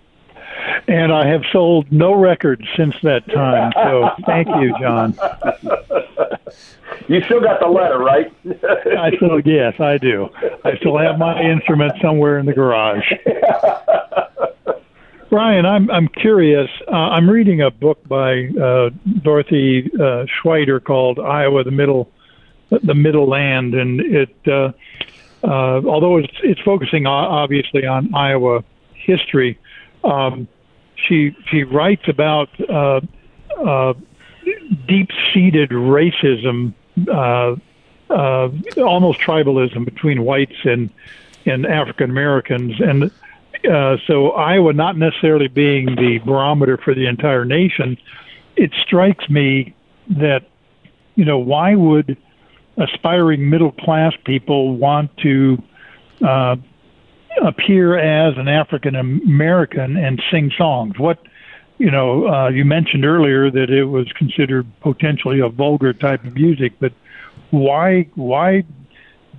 And 0.87 1.13
I 1.13 1.29
have 1.29 1.43
sold 1.53 1.91
no 1.93 2.15
records 2.15 2.63
since 2.77 2.95
that 3.03 3.27
time. 3.27 3.73
So 3.75 4.11
thank 4.27 4.49
you, 4.49 4.75
John. 4.81 5.15
You 7.09 7.23
still 7.23 7.41
got 7.41 7.61
the 7.61 7.67
letter, 7.67 7.99
right? 7.99 8.33
I 8.99 9.15
still, 9.17 9.41
yes, 9.41 9.81
I 9.81 9.99
do. 9.99 10.29
I 10.65 10.77
still 10.77 10.99
have 10.99 11.19
my 11.19 11.41
instrument 11.41 11.93
somewhere 12.03 12.39
in 12.39 12.47
the 12.47 12.53
garage. 12.53 13.05
Brian, 15.31 15.67
I'm 15.67 15.91
I'm 15.91 16.09
curious. 16.09 16.71
Uh, 16.87 16.97
I'm 16.97 17.29
reading 17.29 17.61
a 17.61 17.71
book 17.71 18.07
by 18.09 18.49
uh, 18.49 18.91
Dorothy 19.23 19.91
uh, 19.95 20.25
Schwieder 20.27 20.83
called 20.83 21.19
Iowa: 21.19 21.65
The 21.65 21.71
Middle, 21.71 22.11
the 22.71 22.95
Middle 22.95 23.29
Land, 23.29 23.75
and 23.75 24.01
it, 24.01 24.35
uh, 24.47 24.73
uh, 25.45 25.83
although 25.87 26.17
it's 26.17 26.33
it's 26.43 26.61
focusing 26.63 27.07
obviously 27.07 27.87
on 27.87 28.15
Iowa 28.15 28.65
history, 28.95 29.59
um, 30.09 30.49
she 30.97 31.37
she 31.51 31.63
writes 31.63 32.03
about 32.09 32.49
uh, 32.69 33.01
deep-seated 34.87 35.71
racism, 35.71 36.75
almost 38.11 39.21
tribalism 39.21 39.85
between 39.85 40.25
whites 40.25 40.57
and 40.65 40.91
and 41.47 41.67
African 41.67 42.11
Americans, 42.11 42.75
and 42.81 43.11
uh, 43.71 43.97
so 44.07 44.31
Iowa 44.31 44.73
not 44.73 44.97
necessarily 44.97 45.49
being 45.49 45.87
the 45.87 46.19
barometer 46.25 46.77
for 46.77 46.95
the 46.95 47.07
entire 47.07 47.45
nation, 47.45 47.97
it 48.57 48.73
strikes 48.83 49.29
me 49.29 49.75
that 50.09 50.47
you 51.17 51.25
know 51.25 51.39
why 51.39 51.75
would 51.75 52.17
aspiring 52.77 53.51
middle 53.51 53.73
class 53.73 54.13
people 54.25 54.77
want 54.77 55.17
to 55.19 55.63
uh, 56.27 56.57
appear 57.43 57.99
as 57.99 58.37
an 58.37 58.49
African 58.49 58.95
American 58.95 59.97
and 59.97 60.23
sing 60.31 60.51
songs? 60.57 60.99
What 60.99 61.19
you 61.79 61.91
know, 61.93 62.27
uh, 62.27 62.49
you 62.49 62.65
mentioned 62.65 63.05
earlier 63.05 63.51
that 63.51 63.71
it 63.71 63.85
was 63.85 64.11
considered 64.13 64.67
potentially 64.81 65.39
a 65.41 65.49
vulgar 65.49 65.93
type 65.93 66.25
of 66.25 66.35
music, 66.35 66.73
but 66.81 66.93
why 67.51 68.09
why 68.15 68.65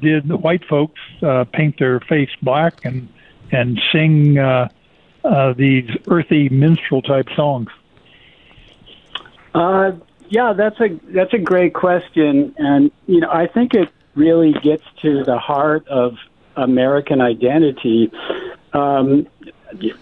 did 0.01 0.27
the 0.27 0.37
white 0.37 0.63
folks 0.65 0.99
uh, 1.21 1.43
paint 1.51 1.77
their 1.79 1.99
face 1.99 2.29
black 2.41 2.85
and 2.85 3.09
and 3.51 3.79
sing 3.91 4.37
uh, 4.37 4.69
uh, 5.23 5.53
these 5.53 5.89
earthy 6.07 6.49
minstrel 6.49 7.01
type 7.01 7.27
songs? 7.35 7.69
Uh, 9.53 9.91
yeah, 10.29 10.53
that's 10.53 10.79
a 10.79 10.89
that's 11.09 11.33
a 11.33 11.39
great 11.39 11.73
question, 11.73 12.53
and 12.57 12.91
you 13.07 13.19
know 13.19 13.29
I 13.29 13.47
think 13.47 13.73
it 13.73 13.89
really 14.15 14.53
gets 14.53 14.83
to 15.01 15.23
the 15.23 15.37
heart 15.37 15.87
of 15.87 16.15
American 16.61 17.21
identity. 17.21 18.11
Um, 18.73 19.27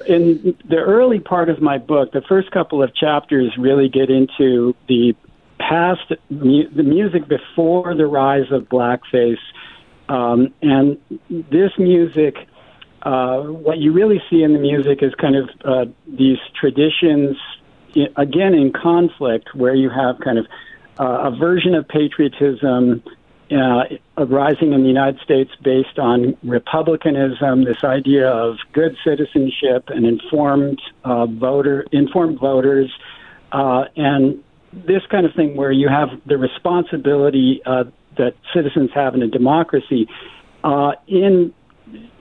in 0.07 0.55
the 0.69 0.77
early 0.77 1.19
part 1.19 1.49
of 1.49 1.61
my 1.61 1.77
book, 1.77 2.11
the 2.11 2.21
first 2.21 2.51
couple 2.51 2.81
of 2.81 2.95
chapters 2.95 3.53
really 3.57 3.89
get 3.89 4.09
into 4.09 4.75
the 4.87 5.15
past, 5.59 6.13
the 6.29 6.83
music 6.83 7.27
before 7.27 7.95
the 7.95 8.05
rise 8.05 8.51
of 8.51 8.63
blackface, 8.63 9.39
um, 10.07 10.53
and 10.61 10.97
this 11.29 11.71
music 11.77 12.35
uh, 13.03 13.41
what 13.41 13.77
you 13.77 13.93
really 13.93 14.21
see 14.29 14.43
in 14.43 14.53
the 14.53 14.59
music 14.59 15.01
is 15.01 15.13
kind 15.15 15.35
of 15.35 15.49
uh, 15.63 15.85
these 16.07 16.39
traditions, 16.59 17.37
again 18.15 18.53
in 18.53 18.73
conflict, 18.73 19.55
where 19.55 19.73
you 19.73 19.89
have 19.89 20.19
kind 20.19 20.37
of 20.37 20.45
uh, 20.99 21.31
a 21.31 21.31
version 21.37 21.73
of 21.73 21.87
patriotism 21.87 23.03
uh, 23.51 23.83
arising 24.17 24.73
in 24.73 24.81
the 24.81 24.87
United 24.87 25.19
States 25.21 25.51
based 25.63 25.99
on 25.99 26.37
republicanism, 26.43 27.63
this 27.63 27.83
idea 27.83 28.29
of 28.29 28.57
good 28.73 28.95
citizenship 29.03 29.85
and 29.87 30.05
informed 30.05 30.81
uh, 31.03 31.25
voter, 31.25 31.85
informed 31.91 32.39
voters, 32.39 32.91
uh, 33.51 33.85
and 33.95 34.43
this 34.73 35.01
kind 35.09 35.25
of 35.25 35.33
thing 35.33 35.55
where 35.55 35.71
you 35.71 35.87
have 35.87 36.09
the 36.25 36.37
responsibility 36.37 37.61
uh, 37.65 37.85
that 38.17 38.33
citizens 38.53 38.89
have 38.93 39.15
in 39.15 39.21
a 39.21 39.27
democracy. 39.27 40.07
Uh, 40.63 40.91
in 41.07 41.53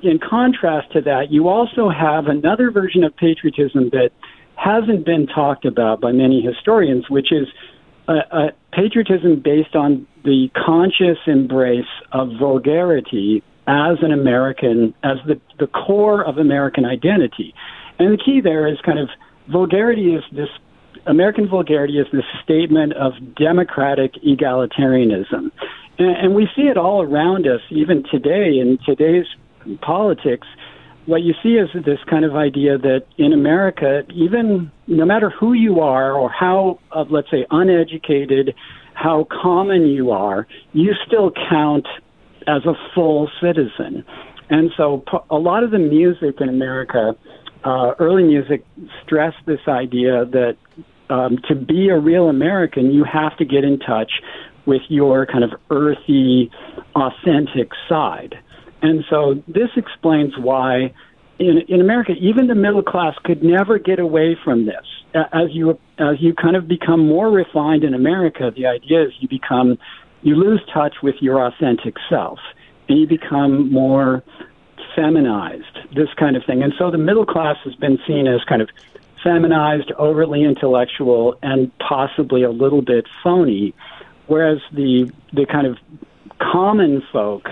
in 0.03 0.21
contrast 0.21 0.93
to 0.93 1.01
that, 1.01 1.33
you 1.33 1.49
also 1.49 1.89
have 1.89 2.27
another 2.29 2.71
version 2.71 3.03
of 3.03 3.17
patriotism 3.17 3.91
that 3.91 4.11
hasn't 4.55 5.05
been 5.05 5.27
talked 5.27 5.65
about 5.65 6.01
by 6.01 6.13
many 6.13 6.41
historians, 6.41 7.11
which 7.11 7.33
is 7.33 7.49
a, 8.09 8.13
a 8.13 8.53
patriotism 8.73 9.41
based 9.41 9.75
on 9.75 10.07
the 10.25 10.49
conscious 10.55 11.19
embrace 11.27 11.85
of 12.13 12.31
vulgarity 12.39 13.43
as 13.67 13.99
an 14.03 14.13
American, 14.13 14.95
as 15.03 15.19
the, 15.27 15.41
the 15.59 15.67
core 15.67 16.25
of 16.25 16.39
American 16.39 16.85
identity. 16.85 17.55
And 17.99 18.13
the 18.13 18.23
key 18.23 18.41
there 18.41 18.67
is 18.67 18.79
kind 18.85 18.99
of 18.99 19.09
vulgarity 19.49 20.15
is 20.15 20.23
this 20.33 20.49
American 21.07 21.49
vulgarity 21.49 21.99
is 21.99 22.07
this 22.13 22.25
statement 22.43 22.93
of 22.95 23.13
democratic 23.37 24.15
egalitarianism. 24.15 25.51
And, 25.99 26.17
and 26.17 26.35
we 26.35 26.49
see 26.55 26.63
it 26.63 26.77
all 26.77 27.03
around 27.03 27.47
us, 27.47 27.61
even 27.71 28.05
today 28.11 28.59
in 28.59 28.79
today's 28.85 29.27
politics, 29.81 30.47
what 31.07 31.23
you 31.23 31.35
see 31.43 31.55
is 31.55 31.69
this 31.85 31.99
kind 32.11 32.25
of 32.25 32.35
idea 32.35 32.79
that 32.79 33.05
in 33.17 33.33
America, 33.33 34.03
even 34.15 34.71
no 34.87 35.05
matter 35.05 35.31
who 35.31 35.53
you 35.53 35.81
are 35.81 36.13
or 36.13 36.29
how, 36.29 36.81
uh, 36.93 37.05
let's 37.09 37.31
say, 37.31 37.47
uneducated, 37.51 38.55
how 38.95 39.27
common 39.31 39.87
you 39.87 40.11
are, 40.11 40.47
you 40.73 40.93
still 41.07 41.33
count 41.49 41.87
as 42.49 42.65
a 42.65 42.75
full 42.95 43.31
citizen. 43.41 44.05
And 44.51 44.71
so 44.77 45.05
a 45.31 45.37
lot 45.37 45.65
of 45.65 45.71
the 45.71 45.79
music 45.79 46.41
in 46.41 46.49
America, 46.49 47.17
uh, 47.65 47.93
early 47.99 48.23
music, 48.23 48.65
stressed 49.05 49.45
this 49.47 49.61
idea 49.69 50.25
that 50.27 50.57
um, 51.09 51.39
to 51.49 51.55
be 51.55 51.89
a 51.89 51.99
real 51.99 52.29
American, 52.29 52.93
you 52.93 53.05
have 53.05 53.37
to 53.39 53.45
get 53.45 53.65
in 53.65 53.79
touch 53.79 54.11
with 54.67 54.83
your 54.89 55.27
kind 55.27 55.45
of 55.45 55.51
earthy, 55.71 56.51
authentic 56.95 57.71
side. 57.89 58.35
And 58.83 59.05
so 59.09 59.43
this 59.49 59.71
explains 59.77 60.37
why 60.39 60.93
in, 61.39 61.63
in 61.69 61.81
America, 61.81 62.13
even 62.13 62.47
the 62.47 62.55
middle 62.55 62.83
class 62.83 63.15
could 63.25 63.43
never 63.43 63.79
get 63.79 63.99
away 63.99 64.37
from 64.43 64.67
this. 64.67 64.85
As 65.15 65.49
you 65.51 65.79
as 65.99 66.17
you 66.21 66.35
kind 66.35 66.57
of 66.57 66.69
become 66.69 67.07
more 67.07 67.31
refined 67.31 67.85
in 67.85 67.95
America, 67.95 68.53
the 68.55 68.67
idea 68.67 69.05
is 69.05 69.13
you 69.21 69.29
become 69.29 69.79
you 70.23 70.35
lose 70.35 70.61
touch 70.73 70.97
with 71.03 71.15
your 71.21 71.47
authentic 71.47 71.95
self, 72.11 72.39
and 72.89 72.99
you 72.99 73.07
become 73.07 73.71
more 73.73 74.23
feminized. 74.95 75.79
This 75.95 76.09
kind 76.19 76.37
of 76.37 76.45
thing, 76.45 76.63
and 76.63 76.75
so 76.79 76.91
the 76.91 76.99
middle 76.99 77.25
class 77.25 77.57
has 77.65 77.75
been 77.77 77.99
seen 78.07 78.27
as 78.27 78.45
kind 78.45 78.61
of 78.61 78.69
feminized, 79.25 79.91
overly 79.93 80.45
intellectual, 80.45 81.37
and 81.43 81.71
possibly 81.79 82.43
a 82.43 82.51
little 82.51 82.83
bit 82.83 83.07
phony, 83.23 83.75
whereas 84.27 84.59
the 84.73 85.11
the 85.33 85.47
kind 85.47 85.67
of 85.67 85.79
common 86.39 87.03
folk 87.11 87.49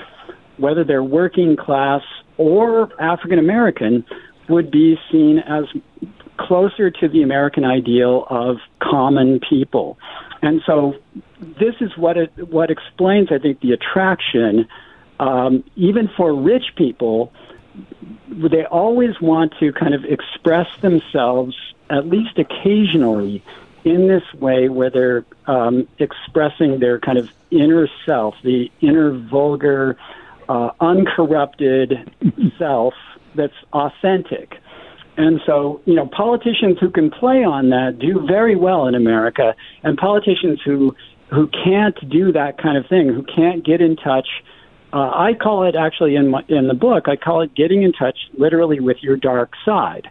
whether 0.57 0.85
they're 0.85 1.03
working 1.03 1.57
class 1.57 2.03
or 2.37 2.91
African 3.01 3.39
American, 3.39 4.05
would 4.49 4.71
be 4.71 4.99
seen 5.11 5.39
as 5.39 5.65
closer 6.37 6.91
to 6.91 7.09
the 7.09 7.23
American 7.23 7.65
ideal 7.65 8.27
of 8.29 8.59
common 8.81 9.41
people. 9.41 9.99
And 10.43 10.61
so 10.67 10.97
this 11.41 11.75
is 11.81 11.97
what 11.97 12.17
it, 12.17 12.33
what 12.51 12.71
explains, 12.71 13.29
I 13.31 13.39
think, 13.39 13.61
the 13.61 13.73
attraction. 13.73 14.69
Um, 15.21 15.65
even 15.77 16.11
for 16.17 16.35
rich 16.35 16.75
people, 16.77 17.33
they 18.29 18.65
always 18.65 19.21
want 19.21 19.55
to 19.61 19.73
kind 19.73 19.95
of 19.95 20.05
express 20.05 20.67
themselves, 20.81 21.57
at 21.89 22.07
least 22.07 22.39
occasionally, 22.39 23.43
in 23.85 24.09
this 24.09 24.25
way 24.35 24.69
where 24.69 24.91
they're 24.91 25.25
um, 25.47 25.87
expressing 25.99 26.81
their 26.81 26.99
kind 26.99 27.19
of 27.19 27.31
inner 27.51 27.89
self, 28.05 28.35
the 28.43 28.71
inner 28.81 29.13
vulgar, 29.13 29.97
uh, 30.49 30.71
uncorrupted 30.81 32.11
self 32.59 32.95
that's 33.35 33.55
authentic. 33.73 34.55
And 35.17 35.41
so, 35.47 35.81
you 35.85 35.95
know, 35.95 36.07
politicians 36.07 36.79
who 36.81 36.91
can 36.91 37.11
play 37.11 37.45
on 37.45 37.71
that 37.71 37.99
do 38.01 38.27
very 38.27 38.57
well 38.57 38.87
in 38.87 38.95
America, 38.95 39.55
and 39.83 39.97
politicians 39.97 40.61
who 40.65 40.95
who 41.31 41.49
can't 41.49 41.97
do 42.11 42.33
that 42.33 42.59
kind 42.59 42.77
of 42.77 42.87
thing, 42.87 43.09
who 43.09 43.23
can't 43.23 43.65
get 43.65 43.81
in 43.81 43.97
touch. 43.97 44.29
Uh, 44.93 45.11
I 45.11 45.35
call 45.35 45.65
it 45.65 45.75
actually 45.75 46.15
in 46.15 46.29
my, 46.29 46.45
in 46.49 46.69
the 46.69 46.75
book. 46.75 47.09
I 47.09 47.17
call 47.17 47.41
it 47.43 47.55
getting 47.55 47.83
in 47.83 47.93
touch, 47.93 48.17
literally, 48.39 48.79
with 48.79 48.99
your 49.03 49.17
dark 49.17 49.53
side. 49.65 50.09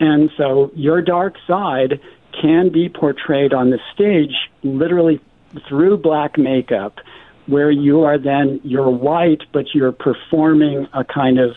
And 0.00 0.30
so, 0.36 0.70
your 0.74 1.02
dark 1.02 1.34
side 1.46 2.00
can 2.40 2.70
be 2.70 2.88
portrayed 2.88 3.52
on 3.52 3.70
the 3.70 3.78
stage, 3.94 4.34
literally 4.62 5.20
through 5.68 5.98
black 5.98 6.38
makeup 6.38 6.98
where 7.52 7.70
you 7.70 8.00
are 8.02 8.18
then 8.18 8.60
you're 8.64 8.90
white, 8.90 9.42
but 9.52 9.66
you're 9.74 9.92
performing 9.92 10.88
a 10.94 11.04
kind 11.04 11.38
of 11.38 11.50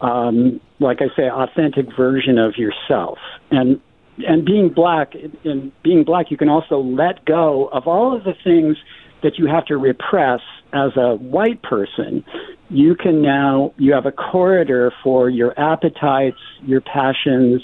um, 0.00 0.60
like 0.80 0.98
I 1.00 1.14
say, 1.16 1.28
authentic 1.28 1.86
version 1.96 2.38
of 2.38 2.56
yourself. 2.56 3.18
And 3.50 3.80
and 4.26 4.44
being 4.44 4.68
black, 4.68 5.14
in 5.44 5.70
being 5.84 6.02
black, 6.02 6.30
you 6.30 6.36
can 6.36 6.48
also 6.48 6.78
let 6.78 7.24
go 7.24 7.68
of 7.72 7.86
all 7.86 8.16
of 8.16 8.24
the 8.24 8.34
things 8.42 8.76
that 9.22 9.38
you 9.38 9.46
have 9.46 9.64
to 9.66 9.76
repress 9.76 10.40
as 10.72 10.92
a 10.96 11.14
white 11.16 11.62
person, 11.62 12.24
you 12.68 12.94
can 12.94 13.22
now 13.22 13.72
you 13.78 13.92
have 13.92 14.06
a 14.06 14.12
corridor 14.12 14.92
for 15.02 15.30
your 15.30 15.58
appetites, 15.58 16.38
your 16.62 16.80
passions, 16.80 17.62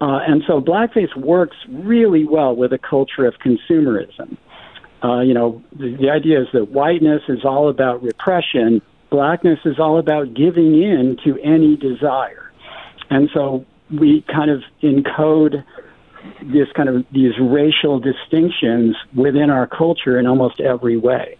uh, 0.00 0.20
and 0.26 0.42
so 0.46 0.60
blackface 0.60 1.14
works 1.16 1.56
really 1.68 2.24
well 2.24 2.54
with 2.54 2.72
a 2.72 2.78
culture 2.78 3.26
of 3.26 3.34
consumerism. 3.44 4.36
Uh, 5.02 5.20
you 5.20 5.34
know, 5.34 5.62
the, 5.72 5.96
the 5.96 6.10
idea 6.10 6.40
is 6.40 6.48
that 6.52 6.70
whiteness 6.70 7.22
is 7.28 7.44
all 7.44 7.68
about 7.68 8.02
repression, 8.02 8.82
blackness 9.10 9.60
is 9.64 9.78
all 9.78 9.98
about 9.98 10.34
giving 10.34 10.82
in 10.82 11.16
to 11.24 11.38
any 11.42 11.76
desire. 11.76 12.50
And 13.10 13.30
so 13.32 13.64
we 13.90 14.22
kind 14.22 14.50
of 14.50 14.62
encode 14.82 15.64
this 16.42 16.68
kind 16.74 16.88
of 16.88 17.06
these 17.12 17.32
racial 17.40 18.00
distinctions 18.00 18.96
within 19.14 19.50
our 19.50 19.66
culture 19.66 20.18
in 20.18 20.26
almost 20.26 20.60
every 20.60 20.96
way. 20.96 21.38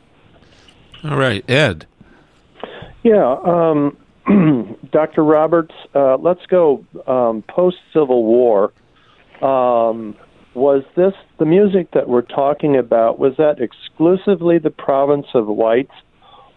All 1.05 1.17
right, 1.17 1.49
Ed. 1.49 1.87
Yeah, 3.03 3.37
um, 3.45 3.97
Dr. 4.91 5.25
Roberts, 5.25 5.75
uh, 5.95 6.17
let's 6.17 6.45
go 6.47 6.85
um, 7.07 7.43
post 7.43 7.77
Civil 7.93 8.25
War. 8.25 8.73
Um, 9.41 10.17
was 10.59 10.83
this 10.97 11.15
the 11.39 11.47
music 11.47 11.93
that 11.93 12.09
we're 12.09 12.23
talking 12.23 12.77
about? 12.77 13.19
Was 13.19 13.37
that 13.39 13.61
exclusively 13.61 14.59
the 14.59 14.71
province 14.71 15.29
of 15.35 15.47
whites, 15.47 15.95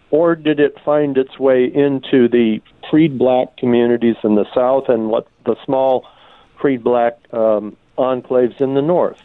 or 0.10 0.36
did 0.36 0.60
it 0.60 0.76
find 0.84 1.18
its 1.18 1.40
way 1.40 1.66
into 1.66 2.28
the 2.28 2.60
freed 2.90 3.18
black 3.18 3.56
communities 3.58 4.18
in 4.24 4.36
the 4.36 4.46
South 4.54 4.90
and 4.90 5.10
what 5.10 5.28
the 5.46 5.56
small 5.64 6.06
freed 6.60 6.84
black 6.84 7.18
um, 7.32 7.78
enclaves 7.98 8.60
in 8.60 8.74
the 8.74 8.82
North? 8.82 9.22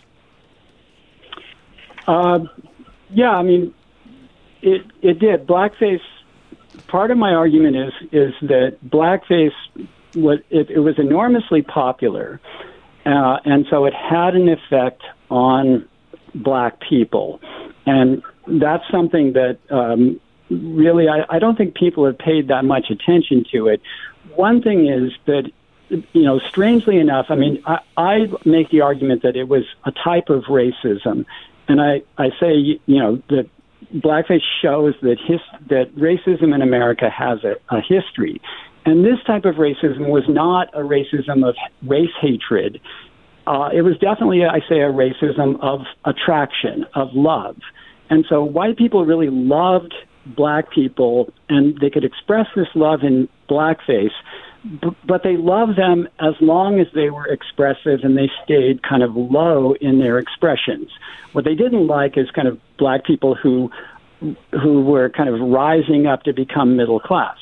Uh, 2.06 2.40
yeah, 3.10 3.30
I 3.30 3.42
mean, 3.42 3.74
it 4.62 4.82
it 5.02 5.18
did. 5.18 5.46
Blackface. 5.46 6.00
Part 6.88 7.10
of 7.10 7.18
my 7.18 7.32
argument 7.32 7.76
is 7.76 7.92
is 8.12 8.34
that 8.42 8.76
blackface 8.86 9.52
was 10.14 10.38
it, 10.50 10.70
it 10.70 10.80
was 10.80 10.98
enormously 10.98 11.62
popular, 11.62 12.40
uh, 13.06 13.38
and 13.44 13.66
so 13.70 13.84
it 13.84 13.94
had 13.94 14.34
an 14.34 14.48
effect 14.48 15.02
on 15.30 15.88
black 16.34 16.80
people, 16.80 17.40
and 17.86 18.22
that's 18.46 18.84
something 18.90 19.32
that 19.34 19.58
um, 19.70 20.20
really 20.50 21.08
I, 21.08 21.24
I 21.28 21.38
don't 21.38 21.56
think 21.56 21.74
people 21.74 22.04
have 22.04 22.18
paid 22.18 22.48
that 22.48 22.64
much 22.64 22.90
attention 22.90 23.44
to 23.52 23.68
it. 23.68 23.80
One 24.34 24.60
thing 24.60 24.88
is 24.88 25.12
that 25.26 25.50
you 25.88 26.22
know, 26.22 26.40
strangely 26.40 26.98
enough, 26.98 27.26
I 27.28 27.36
mean, 27.36 27.62
I, 27.64 27.78
I 27.96 28.26
make 28.44 28.70
the 28.70 28.80
argument 28.80 29.22
that 29.22 29.36
it 29.36 29.48
was 29.48 29.62
a 29.84 29.92
type 29.92 30.28
of 30.30 30.44
racism, 30.44 31.24
and 31.68 31.80
I 31.80 32.02
I 32.18 32.30
say 32.40 32.54
you 32.54 32.98
know 32.98 33.22
that 33.28 33.48
blackface 33.94 34.42
shows 34.60 34.94
that 35.02 35.18
his 35.20 35.40
that 35.68 35.94
racism 35.94 36.54
in 36.54 36.62
America 36.62 37.08
has 37.08 37.44
a, 37.44 37.56
a 37.74 37.80
history, 37.80 38.40
and 38.86 39.04
this 39.04 39.18
type 39.26 39.44
of 39.44 39.56
racism 39.56 40.08
was 40.08 40.24
not 40.28 40.68
a 40.74 40.80
racism 40.80 41.46
of 41.46 41.54
race 41.82 42.14
hatred. 42.20 42.80
Uh, 43.46 43.68
it 43.72 43.82
was 43.82 43.98
definitely, 43.98 44.44
I 44.44 44.60
say, 44.68 44.80
a 44.80 44.90
racism 44.90 45.60
of 45.60 45.82
attraction, 46.04 46.86
of 46.94 47.10
love. 47.12 47.56
And 48.08 48.24
so 48.28 48.42
white 48.42 48.76
people 48.76 49.04
really 49.04 49.30
loved 49.30 49.94
black 50.24 50.70
people, 50.70 51.32
and 51.48 51.78
they 51.80 51.90
could 51.90 52.04
express 52.04 52.46
this 52.56 52.68
love 52.74 53.02
in 53.02 53.28
blackface 53.48 54.10
but 55.04 55.22
they 55.22 55.36
loved 55.36 55.78
them 55.78 56.08
as 56.18 56.34
long 56.40 56.80
as 56.80 56.86
they 56.94 57.10
were 57.10 57.26
expressive 57.26 58.00
and 58.02 58.16
they 58.16 58.30
stayed 58.44 58.82
kind 58.82 59.02
of 59.02 59.16
low 59.16 59.74
in 59.74 59.98
their 59.98 60.18
expressions. 60.18 60.90
What 61.32 61.44
they 61.44 61.54
didn't 61.54 61.86
like 61.86 62.16
is 62.16 62.30
kind 62.30 62.48
of 62.48 62.60
black 62.78 63.04
people 63.04 63.34
who 63.34 63.70
who 64.50 64.82
were 64.82 65.10
kind 65.10 65.28
of 65.28 65.38
rising 65.40 66.06
up 66.06 66.22
to 66.22 66.32
become 66.32 66.76
middle 66.76 66.98
class. 66.98 67.36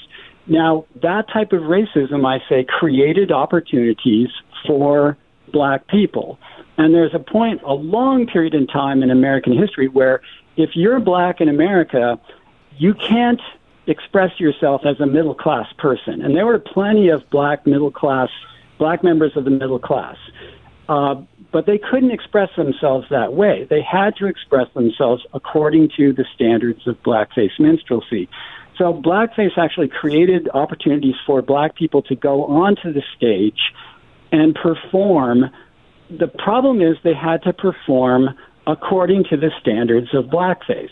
Now, 0.46 0.84
that 1.02 1.28
type 1.32 1.52
of 1.52 1.62
racism, 1.62 2.26
I 2.26 2.46
say, 2.48 2.64
created 2.64 3.32
opportunities 3.32 4.28
for 4.66 5.16
black 5.52 5.86
people. 5.86 6.38
And 6.76 6.94
there's 6.94 7.14
a 7.14 7.18
point, 7.18 7.62
a 7.62 7.72
long 7.72 8.26
period 8.26 8.54
in 8.54 8.66
time 8.66 9.02
in 9.02 9.10
American 9.10 9.56
history 9.56 9.88
where 9.88 10.20
if 10.56 10.70
you're 10.74 11.00
black 11.00 11.40
in 11.40 11.48
America, 11.48 12.18
you 12.76 12.94
can't 12.94 13.40
express 13.86 14.38
yourself 14.40 14.82
as 14.84 15.00
a 15.00 15.06
middle 15.06 15.34
class 15.34 15.66
person. 15.78 16.22
And 16.22 16.36
there 16.36 16.46
were 16.46 16.58
plenty 16.58 17.08
of 17.08 17.28
black 17.30 17.66
middle 17.66 17.90
class, 17.90 18.28
black 18.78 19.04
members 19.04 19.36
of 19.36 19.44
the 19.44 19.50
middle 19.50 19.78
class. 19.78 20.16
Uh, 20.88 21.22
but 21.52 21.66
they 21.66 21.78
couldn't 21.78 22.10
express 22.10 22.50
themselves 22.56 23.06
that 23.10 23.32
way. 23.32 23.66
They 23.70 23.80
had 23.80 24.16
to 24.16 24.26
express 24.26 24.66
themselves 24.74 25.24
according 25.32 25.90
to 25.96 26.12
the 26.12 26.24
standards 26.34 26.86
of 26.86 27.00
blackface 27.02 27.58
minstrelsy. 27.58 28.28
So 28.78 28.92
blackface 28.92 29.56
actually 29.56 29.88
created 29.88 30.48
opportunities 30.52 31.14
for 31.26 31.42
black 31.42 31.76
people 31.76 32.02
to 32.02 32.16
go 32.16 32.44
onto 32.44 32.92
the 32.92 33.02
stage 33.16 33.60
and 34.32 34.54
perform. 34.54 35.50
The 36.10 36.26
problem 36.26 36.82
is 36.82 36.96
they 37.04 37.14
had 37.14 37.42
to 37.44 37.52
perform 37.52 38.30
according 38.66 39.24
to 39.30 39.36
the 39.36 39.50
standards 39.60 40.08
of 40.12 40.26
blackface. 40.26 40.90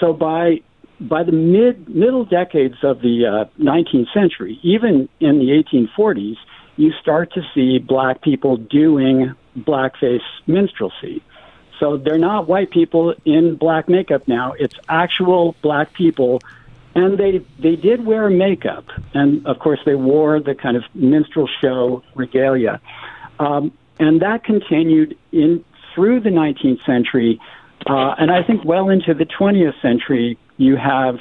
So 0.00 0.12
by 0.12 0.60
by 1.00 1.22
the 1.24 1.32
mid 1.32 1.88
middle 1.88 2.24
decades 2.24 2.76
of 2.82 3.00
the 3.00 3.26
uh, 3.26 3.62
19th 3.62 4.12
century, 4.12 4.58
even 4.62 5.08
in 5.20 5.38
the 5.38 5.64
1840s, 5.72 6.36
you 6.76 6.92
start 7.00 7.32
to 7.34 7.42
see 7.54 7.78
black 7.78 8.22
people 8.22 8.56
doing 8.56 9.34
blackface 9.56 10.22
minstrelsy. 10.46 11.22
So 11.80 11.96
they're 11.96 12.18
not 12.18 12.48
white 12.48 12.70
people 12.70 13.14
in 13.24 13.56
black 13.56 13.88
makeup 13.88 14.28
now; 14.28 14.52
it's 14.52 14.74
actual 14.88 15.56
black 15.62 15.92
people, 15.92 16.40
and 16.94 17.18
they 17.18 17.44
they 17.58 17.76
did 17.76 18.04
wear 18.04 18.30
makeup, 18.30 18.84
and 19.14 19.46
of 19.46 19.58
course 19.58 19.80
they 19.84 19.94
wore 19.94 20.40
the 20.40 20.54
kind 20.54 20.76
of 20.76 20.84
minstrel 20.94 21.48
show 21.60 22.02
regalia, 22.14 22.80
um, 23.38 23.72
and 23.98 24.22
that 24.22 24.44
continued 24.44 25.16
in 25.32 25.64
through 25.94 26.20
the 26.20 26.30
19th 26.30 26.84
century. 26.84 27.40
Uh, 27.86 28.14
and 28.18 28.30
I 28.30 28.42
think 28.42 28.64
well 28.64 28.88
into 28.88 29.12
the 29.12 29.26
20th 29.26 29.80
century, 29.82 30.38
you 30.56 30.76
have 30.76 31.18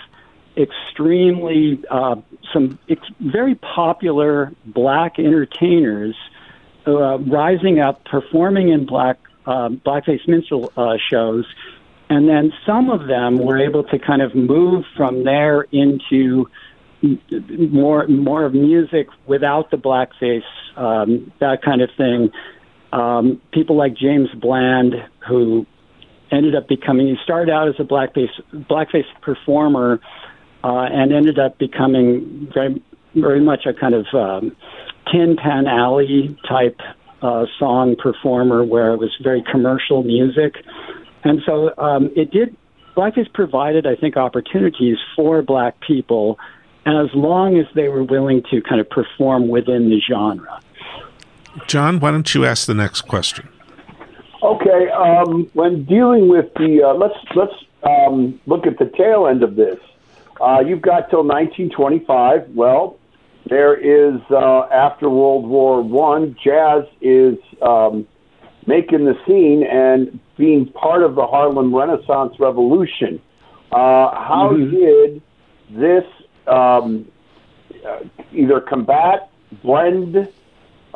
extremely 0.56 1.84
uh, 1.90 2.16
some 2.54 2.80
ex- 2.90 3.08
very 3.20 3.56
popular 3.56 4.52
black 4.66 5.20
entertainers 5.20 6.16
uh, 6.88 7.18
rising 7.20 7.80
up, 7.80 8.06
performing 8.06 8.70
in 8.70 8.86
black 8.86 9.18
uh, 9.46 9.70
blackface 9.70 10.26
minstrel 10.28 10.72
uh, 10.78 10.98
shows, 11.10 11.46
and 12.10 12.28
then 12.28 12.52
some 12.66 12.90
of 12.90 13.08
them 13.08 13.38
were 13.38 13.58
able 13.58 13.84
to 13.86 14.00
kind 14.00 14.22
of 14.22 14.36
move 14.36 14.86
from 14.96 15.24
there 15.24 15.62
into 15.72 16.48
more 17.72 18.08
more 18.08 18.46
of 18.46 18.54
music 18.54 19.08
without 19.28 19.72
the 19.72 19.78
blackface, 19.78 20.44
um, 20.78 21.32
that 21.40 21.62
kind 21.62 21.82
of 21.82 21.90
thing. 21.98 22.32
Um, 22.92 23.42
people 23.52 23.76
like 23.76 23.96
James 23.96 24.30
Bland, 24.40 24.94
who 25.28 25.66
ended 26.32 26.56
up 26.56 26.68
becoming. 26.68 27.08
He 27.08 27.16
started 27.24 27.52
out 27.52 27.68
as 27.68 27.76
a 27.80 27.84
blackface 27.84 28.32
blackface 28.54 29.06
performer, 29.22 30.00
uh, 30.64 30.88
and 30.92 31.14
ended 31.14 31.40
up 31.40 31.58
becoming 31.58 32.50
very 32.54 32.82
very 33.16 33.42
much 33.42 33.66
a 33.66 33.74
kind 33.74 33.94
of 33.94 34.06
um, 34.14 34.56
Tin 35.12 35.36
Pan 35.36 35.68
Alley 35.68 36.38
type 36.48 36.80
uh, 37.22 37.46
song 37.60 37.96
performer, 38.02 38.64
where 38.64 38.94
it 38.94 38.98
was 38.98 39.12
very 39.22 39.44
commercial 39.50 40.04
music, 40.04 40.56
and 41.24 41.42
so 41.46 41.74
um, 41.78 42.10
it 42.16 42.32
did. 42.32 42.56
Blackface 42.96 43.32
provided, 43.34 43.88
I 43.88 43.96
think, 43.96 44.18
opportunities 44.18 44.98
for 45.16 45.42
black 45.42 45.80
people 45.80 46.38
as 46.86 47.08
long 47.16 47.58
as 47.58 47.66
they 47.76 47.88
were 47.88 48.04
willing 48.04 48.44
to 48.52 48.62
kind 48.62 48.80
of 48.80 48.90
perform 48.90 49.48
within 49.48 49.90
the 49.90 50.00
genre. 50.00 50.60
John, 51.68 52.00
why 52.00 52.12
don't 52.12 52.34
you 52.36 52.46
ask 52.46 52.68
the 52.68 52.74
next 52.74 53.02
question? 53.02 53.48
Okay, 54.42 54.90
um, 54.90 55.50
when 55.54 55.86
dealing 55.86 56.28
with 56.28 56.54
the 56.56 56.84
uh, 56.84 56.94
let's 56.94 57.16
let's 57.36 57.54
um, 57.84 58.40
look 58.46 58.68
at 58.68 58.78
the 58.78 58.92
tail 58.98 59.28
end 59.28 59.44
of 59.44 59.56
this. 59.56 59.80
Uh, 60.42 60.60
you've 60.60 60.82
got 60.82 61.10
till 61.10 61.24
1925. 61.24 62.50
Well, 62.50 62.98
there 63.46 63.76
is 63.76 64.20
uh, 64.30 64.64
after 64.64 65.10
World 65.10 65.48
War 65.48 65.82
One, 65.82 66.36
jazz 66.44 66.84
is 67.02 67.38
um, 67.62 68.06
making 68.68 69.06
the 69.06 69.16
scene 69.26 69.64
and 69.64 70.20
being 70.38 70.72
part 70.72 71.04
of 71.04 71.16
the 71.16 71.26
Harlem 71.26 71.76
Renaissance 71.76 72.40
Revolution. 72.40 73.22
Uh, 73.72 73.76
how 74.12 74.52
mm-hmm. 74.54 74.76
did 74.76 75.22
this 75.70 76.06
um, 76.48 77.12
uh, 77.86 78.00
either 78.32 78.62
combat, 78.62 79.30
blend, 79.64 80.16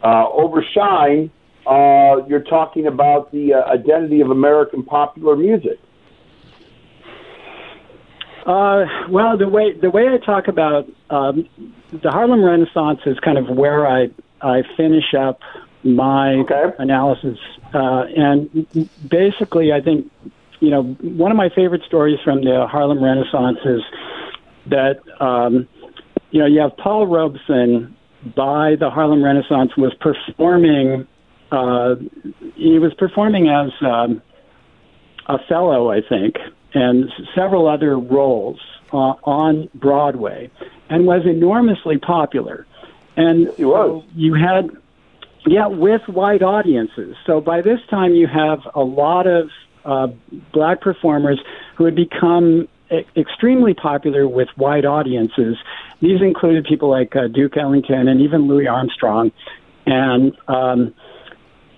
uh, 0.03 0.29
overshine 0.29 1.31
uh, 1.67 2.25
you're 2.27 2.43
talking 2.43 2.87
about 2.87 3.31
the 3.33 3.53
uh, 3.53 3.69
identity 3.69 4.21
of 4.21 4.31
American 4.31 4.83
popular 4.83 5.35
music. 5.35 5.77
Uh, 8.45 8.85
well, 9.09 9.37
the 9.37 9.49
way 9.49 9.73
the 9.73 9.89
way 9.89 10.07
I 10.07 10.17
talk 10.25 10.47
about 10.47 10.87
um, 11.09 11.49
the 11.91 12.09
Harlem 12.09 12.41
Renaissance 12.41 13.01
is 13.05 13.19
kind 13.19 13.37
of 13.37 13.49
where 13.49 13.85
I 13.85 14.07
I 14.41 14.61
finish 14.77 15.13
up 15.13 15.41
my 15.95 16.33
okay. 16.35 16.73
analysis, 16.79 17.37
uh, 17.73 18.05
and 18.15 18.67
basically, 19.09 19.71
I 19.71 19.81
think 19.81 20.11
you 20.59 20.69
know, 20.69 20.83
one 21.01 21.31
of 21.31 21.37
my 21.37 21.49
favorite 21.49 21.83
stories 21.85 22.19
from 22.23 22.43
the 22.43 22.65
Harlem 22.69 23.03
Renaissance 23.03 23.59
is 23.65 23.81
that, 24.67 24.99
um, 25.19 25.67
you 26.31 26.39
know, 26.39 26.47
you 26.47 26.59
have 26.61 26.75
Paul 26.77 27.07
Robeson 27.07 27.95
by 28.35 28.75
the 28.79 28.89
Harlem 28.89 29.23
Renaissance 29.23 29.77
was 29.77 29.93
performing. 29.99 31.07
Uh, 31.51 31.95
he 32.55 32.79
was 32.79 32.93
performing 32.95 33.49
as 33.49 33.71
um, 33.81 34.21
Othello, 35.27 35.91
I 35.91 36.01
think, 36.01 36.35
and 36.73 37.11
several 37.35 37.67
other 37.67 37.97
roles 37.97 38.59
uh, 38.91 39.13
on 39.23 39.69
Broadway, 39.75 40.49
and 40.89 41.05
was 41.05 41.25
enormously 41.25 41.97
popular. 41.97 42.65
And. 43.15 43.47
So 43.57 44.03
you 44.15 44.33
had, 44.33 44.69
yeah, 45.47 45.67
with 45.67 46.01
white 46.07 46.41
audiences. 46.41 47.15
So 47.25 47.41
by 47.41 47.61
this 47.61 47.79
time, 47.89 48.13
you 48.13 48.27
have 48.27 48.59
a 48.75 48.83
lot 48.83 49.27
of 49.27 49.49
uh, 49.85 50.07
black 50.53 50.81
performers 50.81 51.39
who 51.77 51.85
had 51.85 51.95
become 51.95 52.67
e- 52.91 53.05
extremely 53.15 53.73
popular 53.73 54.27
with 54.27 54.49
white 54.55 54.85
audiences. 54.85 55.55
These 56.01 56.21
included 56.21 56.65
people 56.65 56.89
like 56.89 57.15
uh, 57.15 57.27
Duke 57.27 57.57
Ellington 57.57 58.07
and 58.07 58.21
even 58.21 58.47
Louis 58.47 58.67
Armstrong. 58.67 59.31
And 59.85 60.33
um, 60.47 60.93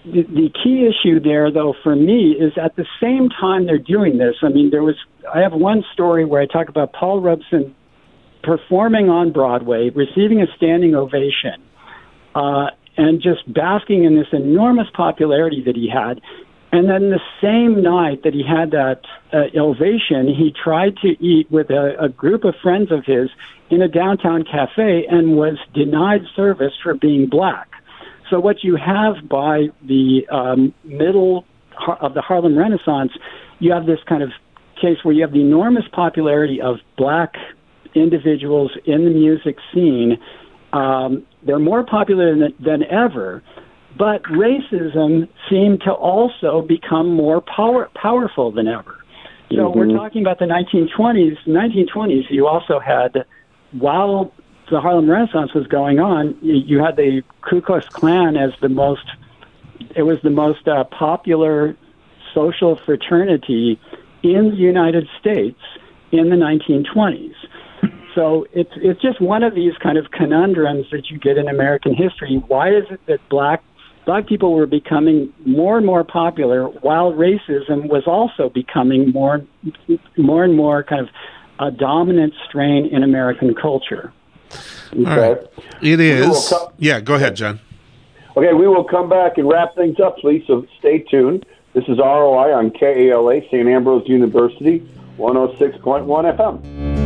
the, 0.06 0.24
the 0.24 0.50
key 0.64 0.88
issue 0.88 1.20
there, 1.20 1.52
though, 1.52 1.74
for 1.84 1.96
me, 1.96 2.32
is 2.32 2.54
at 2.62 2.76
the 2.76 2.86
same 3.02 3.30
time 3.30 3.66
they're 3.66 3.78
doing 3.78 4.18
this. 4.18 4.36
I 4.42 4.50
mean, 4.50 4.72
there 4.72 4.84
was 4.84 4.96
I 5.34 5.40
have 5.42 5.54
one 5.54 5.84
story 5.94 6.26
where 6.26 6.42
I 6.42 6.46
talk 6.46 6.70
about 6.70 6.94
Paul 6.94 7.22
Robeson 7.22 7.76
performing 8.44 9.10
on 9.10 9.32
Broadway, 9.32 9.90
receiving 9.90 10.42
a 10.42 10.48
standing 10.56 10.96
ovation, 10.96 11.62
uh, 12.34 12.68
and 13.00 13.22
just 13.22 13.52
basking 13.52 14.04
in 14.04 14.18
this 14.18 14.28
enormous 14.34 14.88
popularity 14.94 15.64
that 15.66 15.76
he 15.76 15.90
had. 15.90 16.20
And 16.74 16.90
then 16.90 17.10
the 17.10 17.22
same 17.42 17.82
night 17.82 18.24
that 18.24 18.34
he 18.34 18.44
had 18.44 18.72
that 18.72 19.02
uh, 19.32 19.58
ovation, 19.58 20.28
he 20.28 20.52
tried 20.52 20.98
to 20.98 21.08
eat 21.24 21.50
with 21.50 21.70
a, 21.70 21.96
a 21.98 22.10
group 22.10 22.44
of 22.44 22.56
friends 22.62 22.92
of 22.92 23.06
his 23.06 23.30
in 23.70 23.82
a 23.82 23.88
downtown 23.88 24.44
cafe 24.44 25.06
and 25.10 25.38
was 25.38 25.58
denied 25.74 26.24
service 26.36 26.74
for 26.84 26.94
being 26.94 27.28
black. 27.28 27.70
So 28.30 28.38
what 28.42 28.66
you 28.66 28.76
have 28.76 29.30
by 29.30 29.70
the 29.82 30.28
um, 30.30 30.74
middle 30.84 31.46
of 32.02 32.14
the 32.14 32.22
Harlem 32.22 32.58
Renaissance, 32.58 33.14
you 33.60 33.72
have 33.72 33.86
this 33.86 34.00
kind 34.10 34.22
of 34.22 34.30
case 34.76 34.98
where 35.04 35.16
you 35.16 35.22
have 35.22 35.32
the 35.32 35.42
enormous 35.42 35.86
popularity 35.94 36.62
of 36.62 36.76
black 36.98 37.36
individuals 37.96 38.72
in 38.86 39.06
the 39.06 39.12
music 39.12 39.56
scene. 39.74 40.18
Um, 40.74 41.26
they're 41.43 41.60
more 41.60 41.84
popular 41.84 42.38
than, 42.38 42.54
than 42.60 42.84
ever, 42.84 43.41
but 43.97 44.23
racism 44.23 45.28
seemed 45.49 45.82
to 45.82 45.91
also 45.91 46.62
become 46.62 47.13
more 47.13 47.41
power, 47.41 47.89
powerful 47.95 48.52
than 48.52 48.67
ever. 48.67 48.95
So 49.52 49.58
mm-hmm. 49.58 49.80
we're 49.80 49.97
talking 49.97 50.21
about 50.21 50.39
the 50.39 50.45
1920s. 50.45 51.38
1920s, 51.47 52.30
you 52.30 52.47
also 52.47 52.80
had, 52.80 53.25
while 53.71 54.32
the 54.69 54.80
Harlem 54.80 55.10
Renaissance 55.10 55.54
was 55.54 55.65
going 55.67 55.99
on, 55.99 56.38
you, 56.41 56.56
you 56.56 56.84
had 56.84 56.95
the 56.95 57.23
Ku 57.41 57.62
Klux 57.62 57.88
Klan 57.89 58.38
as 58.38 58.52
the 58.62 58.69
most. 58.69 59.06
It 59.95 60.04
was 60.04 60.19
the 60.23 60.30
most 60.30 60.67
uh, 60.67 60.84
popular 60.84 61.75
social 62.34 62.75
fraternity 62.86 63.80
in 64.21 64.52
the 64.52 64.58
United 64.58 65.08
States 65.19 65.60
in 66.12 66.30
the 66.30 66.36
1920s. 66.36 67.34
So 68.20 68.46
it's 68.52 68.72
it's 68.76 69.02
just 69.02 69.22
one 69.22 69.44
of 69.44 69.56
these 69.56 69.72
kind 69.82 69.98
of 69.98 70.12
conundrums 70.12 70.88
that 70.92 71.10
you 71.10 71.18
get 71.18 71.38
in 71.38 71.48
American 71.48 71.96
history. 71.96 72.44
Why 72.48 72.68
is 72.76 72.84
it 72.90 73.00
that 73.06 73.20
black 73.30 73.64
black 74.06 74.28
people 74.28 74.52
were 74.52 74.66
becoming 74.66 75.34
more 75.46 75.78
and 75.78 75.86
more 75.86 76.04
popular 76.04 76.66
while 76.66 77.14
racism 77.14 77.88
was 77.88 78.04
also 78.08 78.50
becoming 78.50 79.12
more 79.12 79.46
more 80.18 80.44
and 80.44 80.58
more 80.58 80.84
kind 80.84 81.08
of 81.08 81.10
a 81.66 81.72
dominant 81.72 82.34
strain 82.46 82.88
in 82.88 83.04
American 83.04 83.56
culture? 83.56 84.12
Okay. 84.92 85.10
All 85.10 85.18
right. 85.18 85.38
It 85.82 86.02
is. 86.02 86.54
yeah, 86.78 87.00
go 87.00 87.14
ahead, 87.14 87.38
John. 87.38 87.62
Okay, 88.36 88.54
we 88.54 88.68
will 88.68 88.84
come 88.84 89.08
back 89.08 89.38
and 89.38 89.48
wrap 89.48 89.76
things 89.76 89.98
up, 90.02 90.18
please. 90.18 90.44
So 90.46 90.66
stay 90.80 91.06
tuned. 91.10 91.46
This 91.72 91.86
is 91.88 92.00
ROI 92.00 92.52
on 92.54 92.72
KALA, 92.72 93.44
St. 93.46 93.66
Ambrose 93.66 94.10
University, 94.10 94.80
106.1 95.18 96.38
FM. 96.38 96.99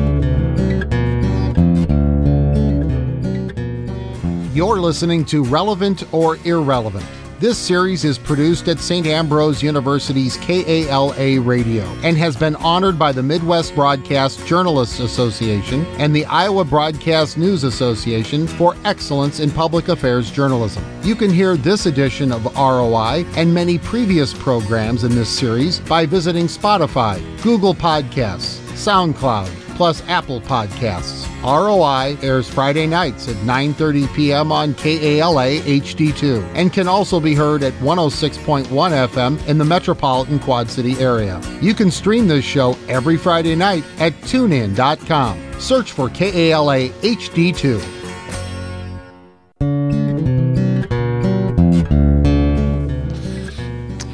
You're 4.54 4.80
listening 4.80 5.26
to 5.26 5.44
Relevant 5.44 6.04
or 6.14 6.38
Irrelevant. 6.46 7.04
This 7.40 7.58
series 7.58 8.06
is 8.06 8.20
produced 8.20 8.68
at 8.68 8.78
St. 8.78 9.08
Ambrose 9.08 9.64
University's 9.64 10.38
KALA 10.38 11.42
Radio 11.42 11.82
and 12.04 12.16
has 12.18 12.36
been 12.36 12.56
honored 12.58 13.00
by 13.00 13.12
the 13.14 13.24
Midwest 13.24 13.74
Broadcast 13.74 14.46
Journalists 14.46 15.00
Association 15.00 15.88
and 15.98 16.16
the 16.16 16.26
Iowa 16.26 16.64
Broadcast 16.64 17.36
News 17.36 17.64
Association 17.64 18.46
for 18.46 18.76
excellence 18.86 19.40
in 19.40 19.50
public 19.50 19.88
affairs 19.88 20.30
journalism. 20.30 20.86
You 21.02 21.16
can 21.16 21.32
hear 21.32 21.58
this 21.58 21.88
edition 21.88 22.32
of 22.32 22.46
ROI 22.56 23.26
and 23.36 23.52
many 23.52 23.80
previous 23.80 24.36
programs 24.36 25.04
in 25.04 25.16
this 25.16 25.30
series 25.30 25.80
by 25.80 26.06
visiting 26.06 26.46
Spotify, 26.46 27.20
Google 27.42 27.74
Podcasts, 27.74 28.60
SoundCloud, 28.76 29.63
plus 29.76 30.02
Apple 30.08 30.42
Podcasts. 30.42 31.28
ROI 31.44 32.18
airs 32.22 32.50
Friday 32.50 32.88
nights 32.88 33.28
at 33.28 33.36
9:30 33.38 34.14
p.m. 34.16 34.52
on 34.52 34.74
KALA 34.76 35.60
HD2 35.62 36.44
and 36.56 36.72
can 36.72 36.88
also 36.88 37.20
be 37.20 37.36
heard 37.36 37.64
at 37.64 37.74
106.1 37.74 38.66
FM 38.68 39.48
in 39.48 39.58
the 39.58 39.66
metropolitan 39.66 40.40
Quad 40.40 40.70
City 40.70 40.94
area. 41.00 41.42
You 41.62 41.74
can 41.74 41.92
stream 41.92 42.28
this 42.28 42.46
show 42.46 42.78
every 42.88 43.18
Friday 43.18 43.56
night 43.56 43.84
at 44.00 44.14
tunein.com. 44.22 45.60
Search 45.60 45.92
for 45.92 46.10
KALA 46.10 46.90
HD2. 46.90 48.04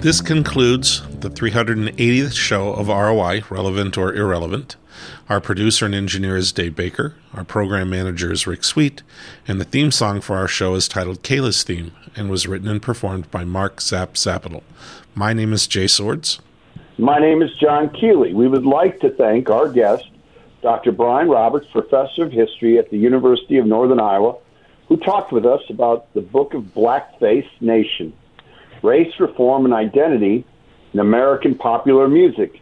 This 0.02 0.22
concludes 0.22 1.02
the 1.20 1.30
380th 1.30 2.34
show 2.34 2.72
of 2.72 2.88
ROI, 2.88 3.42
Relevant 3.50 3.98
or 3.98 4.14
Irrelevant. 4.16 4.78
Our 5.30 5.40
producer 5.40 5.86
and 5.86 5.94
engineer 5.94 6.38
is 6.38 6.52
Dave 6.52 6.76
Baker. 6.76 7.16
Our 7.34 7.44
program 7.44 7.90
manager 7.90 8.32
is 8.32 8.48
Rick 8.48 8.64
Sweet. 8.64 9.04
And 9.48 9.60
the 9.60 9.66
theme 9.66 9.92
song 9.92 10.22
for 10.22 10.36
our 10.36 10.48
show 10.48 10.76
is 10.76 10.88
titled 10.88 11.24
Kayla's 11.24 11.64
Theme 11.64 11.92
and 12.16 12.30
was 12.30 12.48
written 12.48 12.68
and 12.68 12.82
performed 12.82 13.30
by 13.32 13.44
Mark 13.44 13.82
Zapp. 13.82 14.18
My 15.16 15.34
name 15.34 15.54
is 15.54 15.68
Jay 15.68 15.88
Swords. 15.88 16.40
My 16.98 17.18
name 17.20 17.42
is 17.42 17.50
John 17.62 17.90
Keeley. 17.92 18.34
We 18.34 18.48
would 18.48 18.66
like 18.66 19.00
to 19.00 19.10
thank 19.10 19.50
our 19.50 19.70
guest, 19.70 20.06
Dr. 20.62 20.92
Brian 20.92 21.30
Roberts, 21.30 21.68
professor 21.72 22.26
of 22.26 22.32
history 22.32 22.78
at 22.78 22.90
the 22.90 22.98
University 22.98 23.58
of 23.58 23.66
Northern 23.66 24.00
Iowa, 24.00 24.36
who 24.90 24.98
talked 24.98 25.32
with 25.32 25.46
us 25.46 25.62
about 25.70 26.14
the 26.14 26.22
book 26.22 26.54
of 26.54 26.64
Blackface 26.64 27.48
Nation 27.62 28.12
Race, 28.82 29.14
Reform, 29.20 29.66
and 29.66 29.74
Identity 29.74 30.46
in 30.94 31.00
American 31.00 31.56
Popular 31.56 32.08
Music 32.08 32.62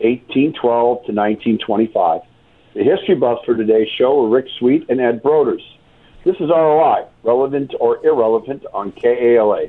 1812 0.00 1.06
to 1.06 1.12
1925. 1.12 2.20
The 2.74 2.84
history 2.84 3.14
buffs 3.14 3.44
for 3.44 3.56
today's 3.56 3.88
show 3.96 4.24
are 4.24 4.28
Rick 4.28 4.46
Sweet 4.58 4.86
and 4.88 5.00
Ed 5.00 5.22
Broders. 5.22 5.62
This 6.24 6.36
is 6.36 6.50
ROI, 6.50 7.06
relevant 7.22 7.72
or 7.80 8.04
irrelevant 8.04 8.64
on 8.74 8.92
KALA. 8.92 9.68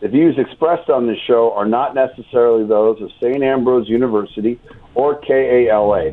The 0.00 0.08
views 0.08 0.38
expressed 0.38 0.88
on 0.88 1.06
this 1.06 1.18
show 1.26 1.52
are 1.52 1.66
not 1.66 1.94
necessarily 1.94 2.64
those 2.64 3.02
of 3.02 3.10
St. 3.20 3.42
Ambrose 3.42 3.88
University 3.88 4.60
or 4.94 5.20
KALA. 5.20 6.12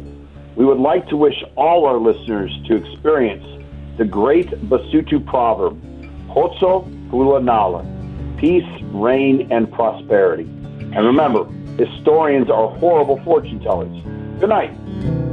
We 0.55 0.65
would 0.65 0.79
like 0.79 1.07
to 1.09 1.17
wish 1.17 1.41
all 1.55 1.85
our 1.85 1.97
listeners 1.97 2.51
to 2.67 2.75
experience 2.75 3.45
the 3.97 4.05
great 4.05 4.49
Basotho 4.69 5.25
proverb, 5.25 5.79
Khotso 6.29 6.83
Pula 7.09 7.41
Nala, 7.41 7.85
peace, 8.37 8.67
rain, 8.91 9.47
and 9.51 9.71
prosperity. 9.71 10.43
And 10.43 11.05
remember, 11.05 11.45
Historians 11.77 12.49
are 12.49 12.69
horrible 12.69 13.21
fortune 13.23 13.59
tellers. 13.59 13.91
Good 14.39 14.49
night. 14.49 15.24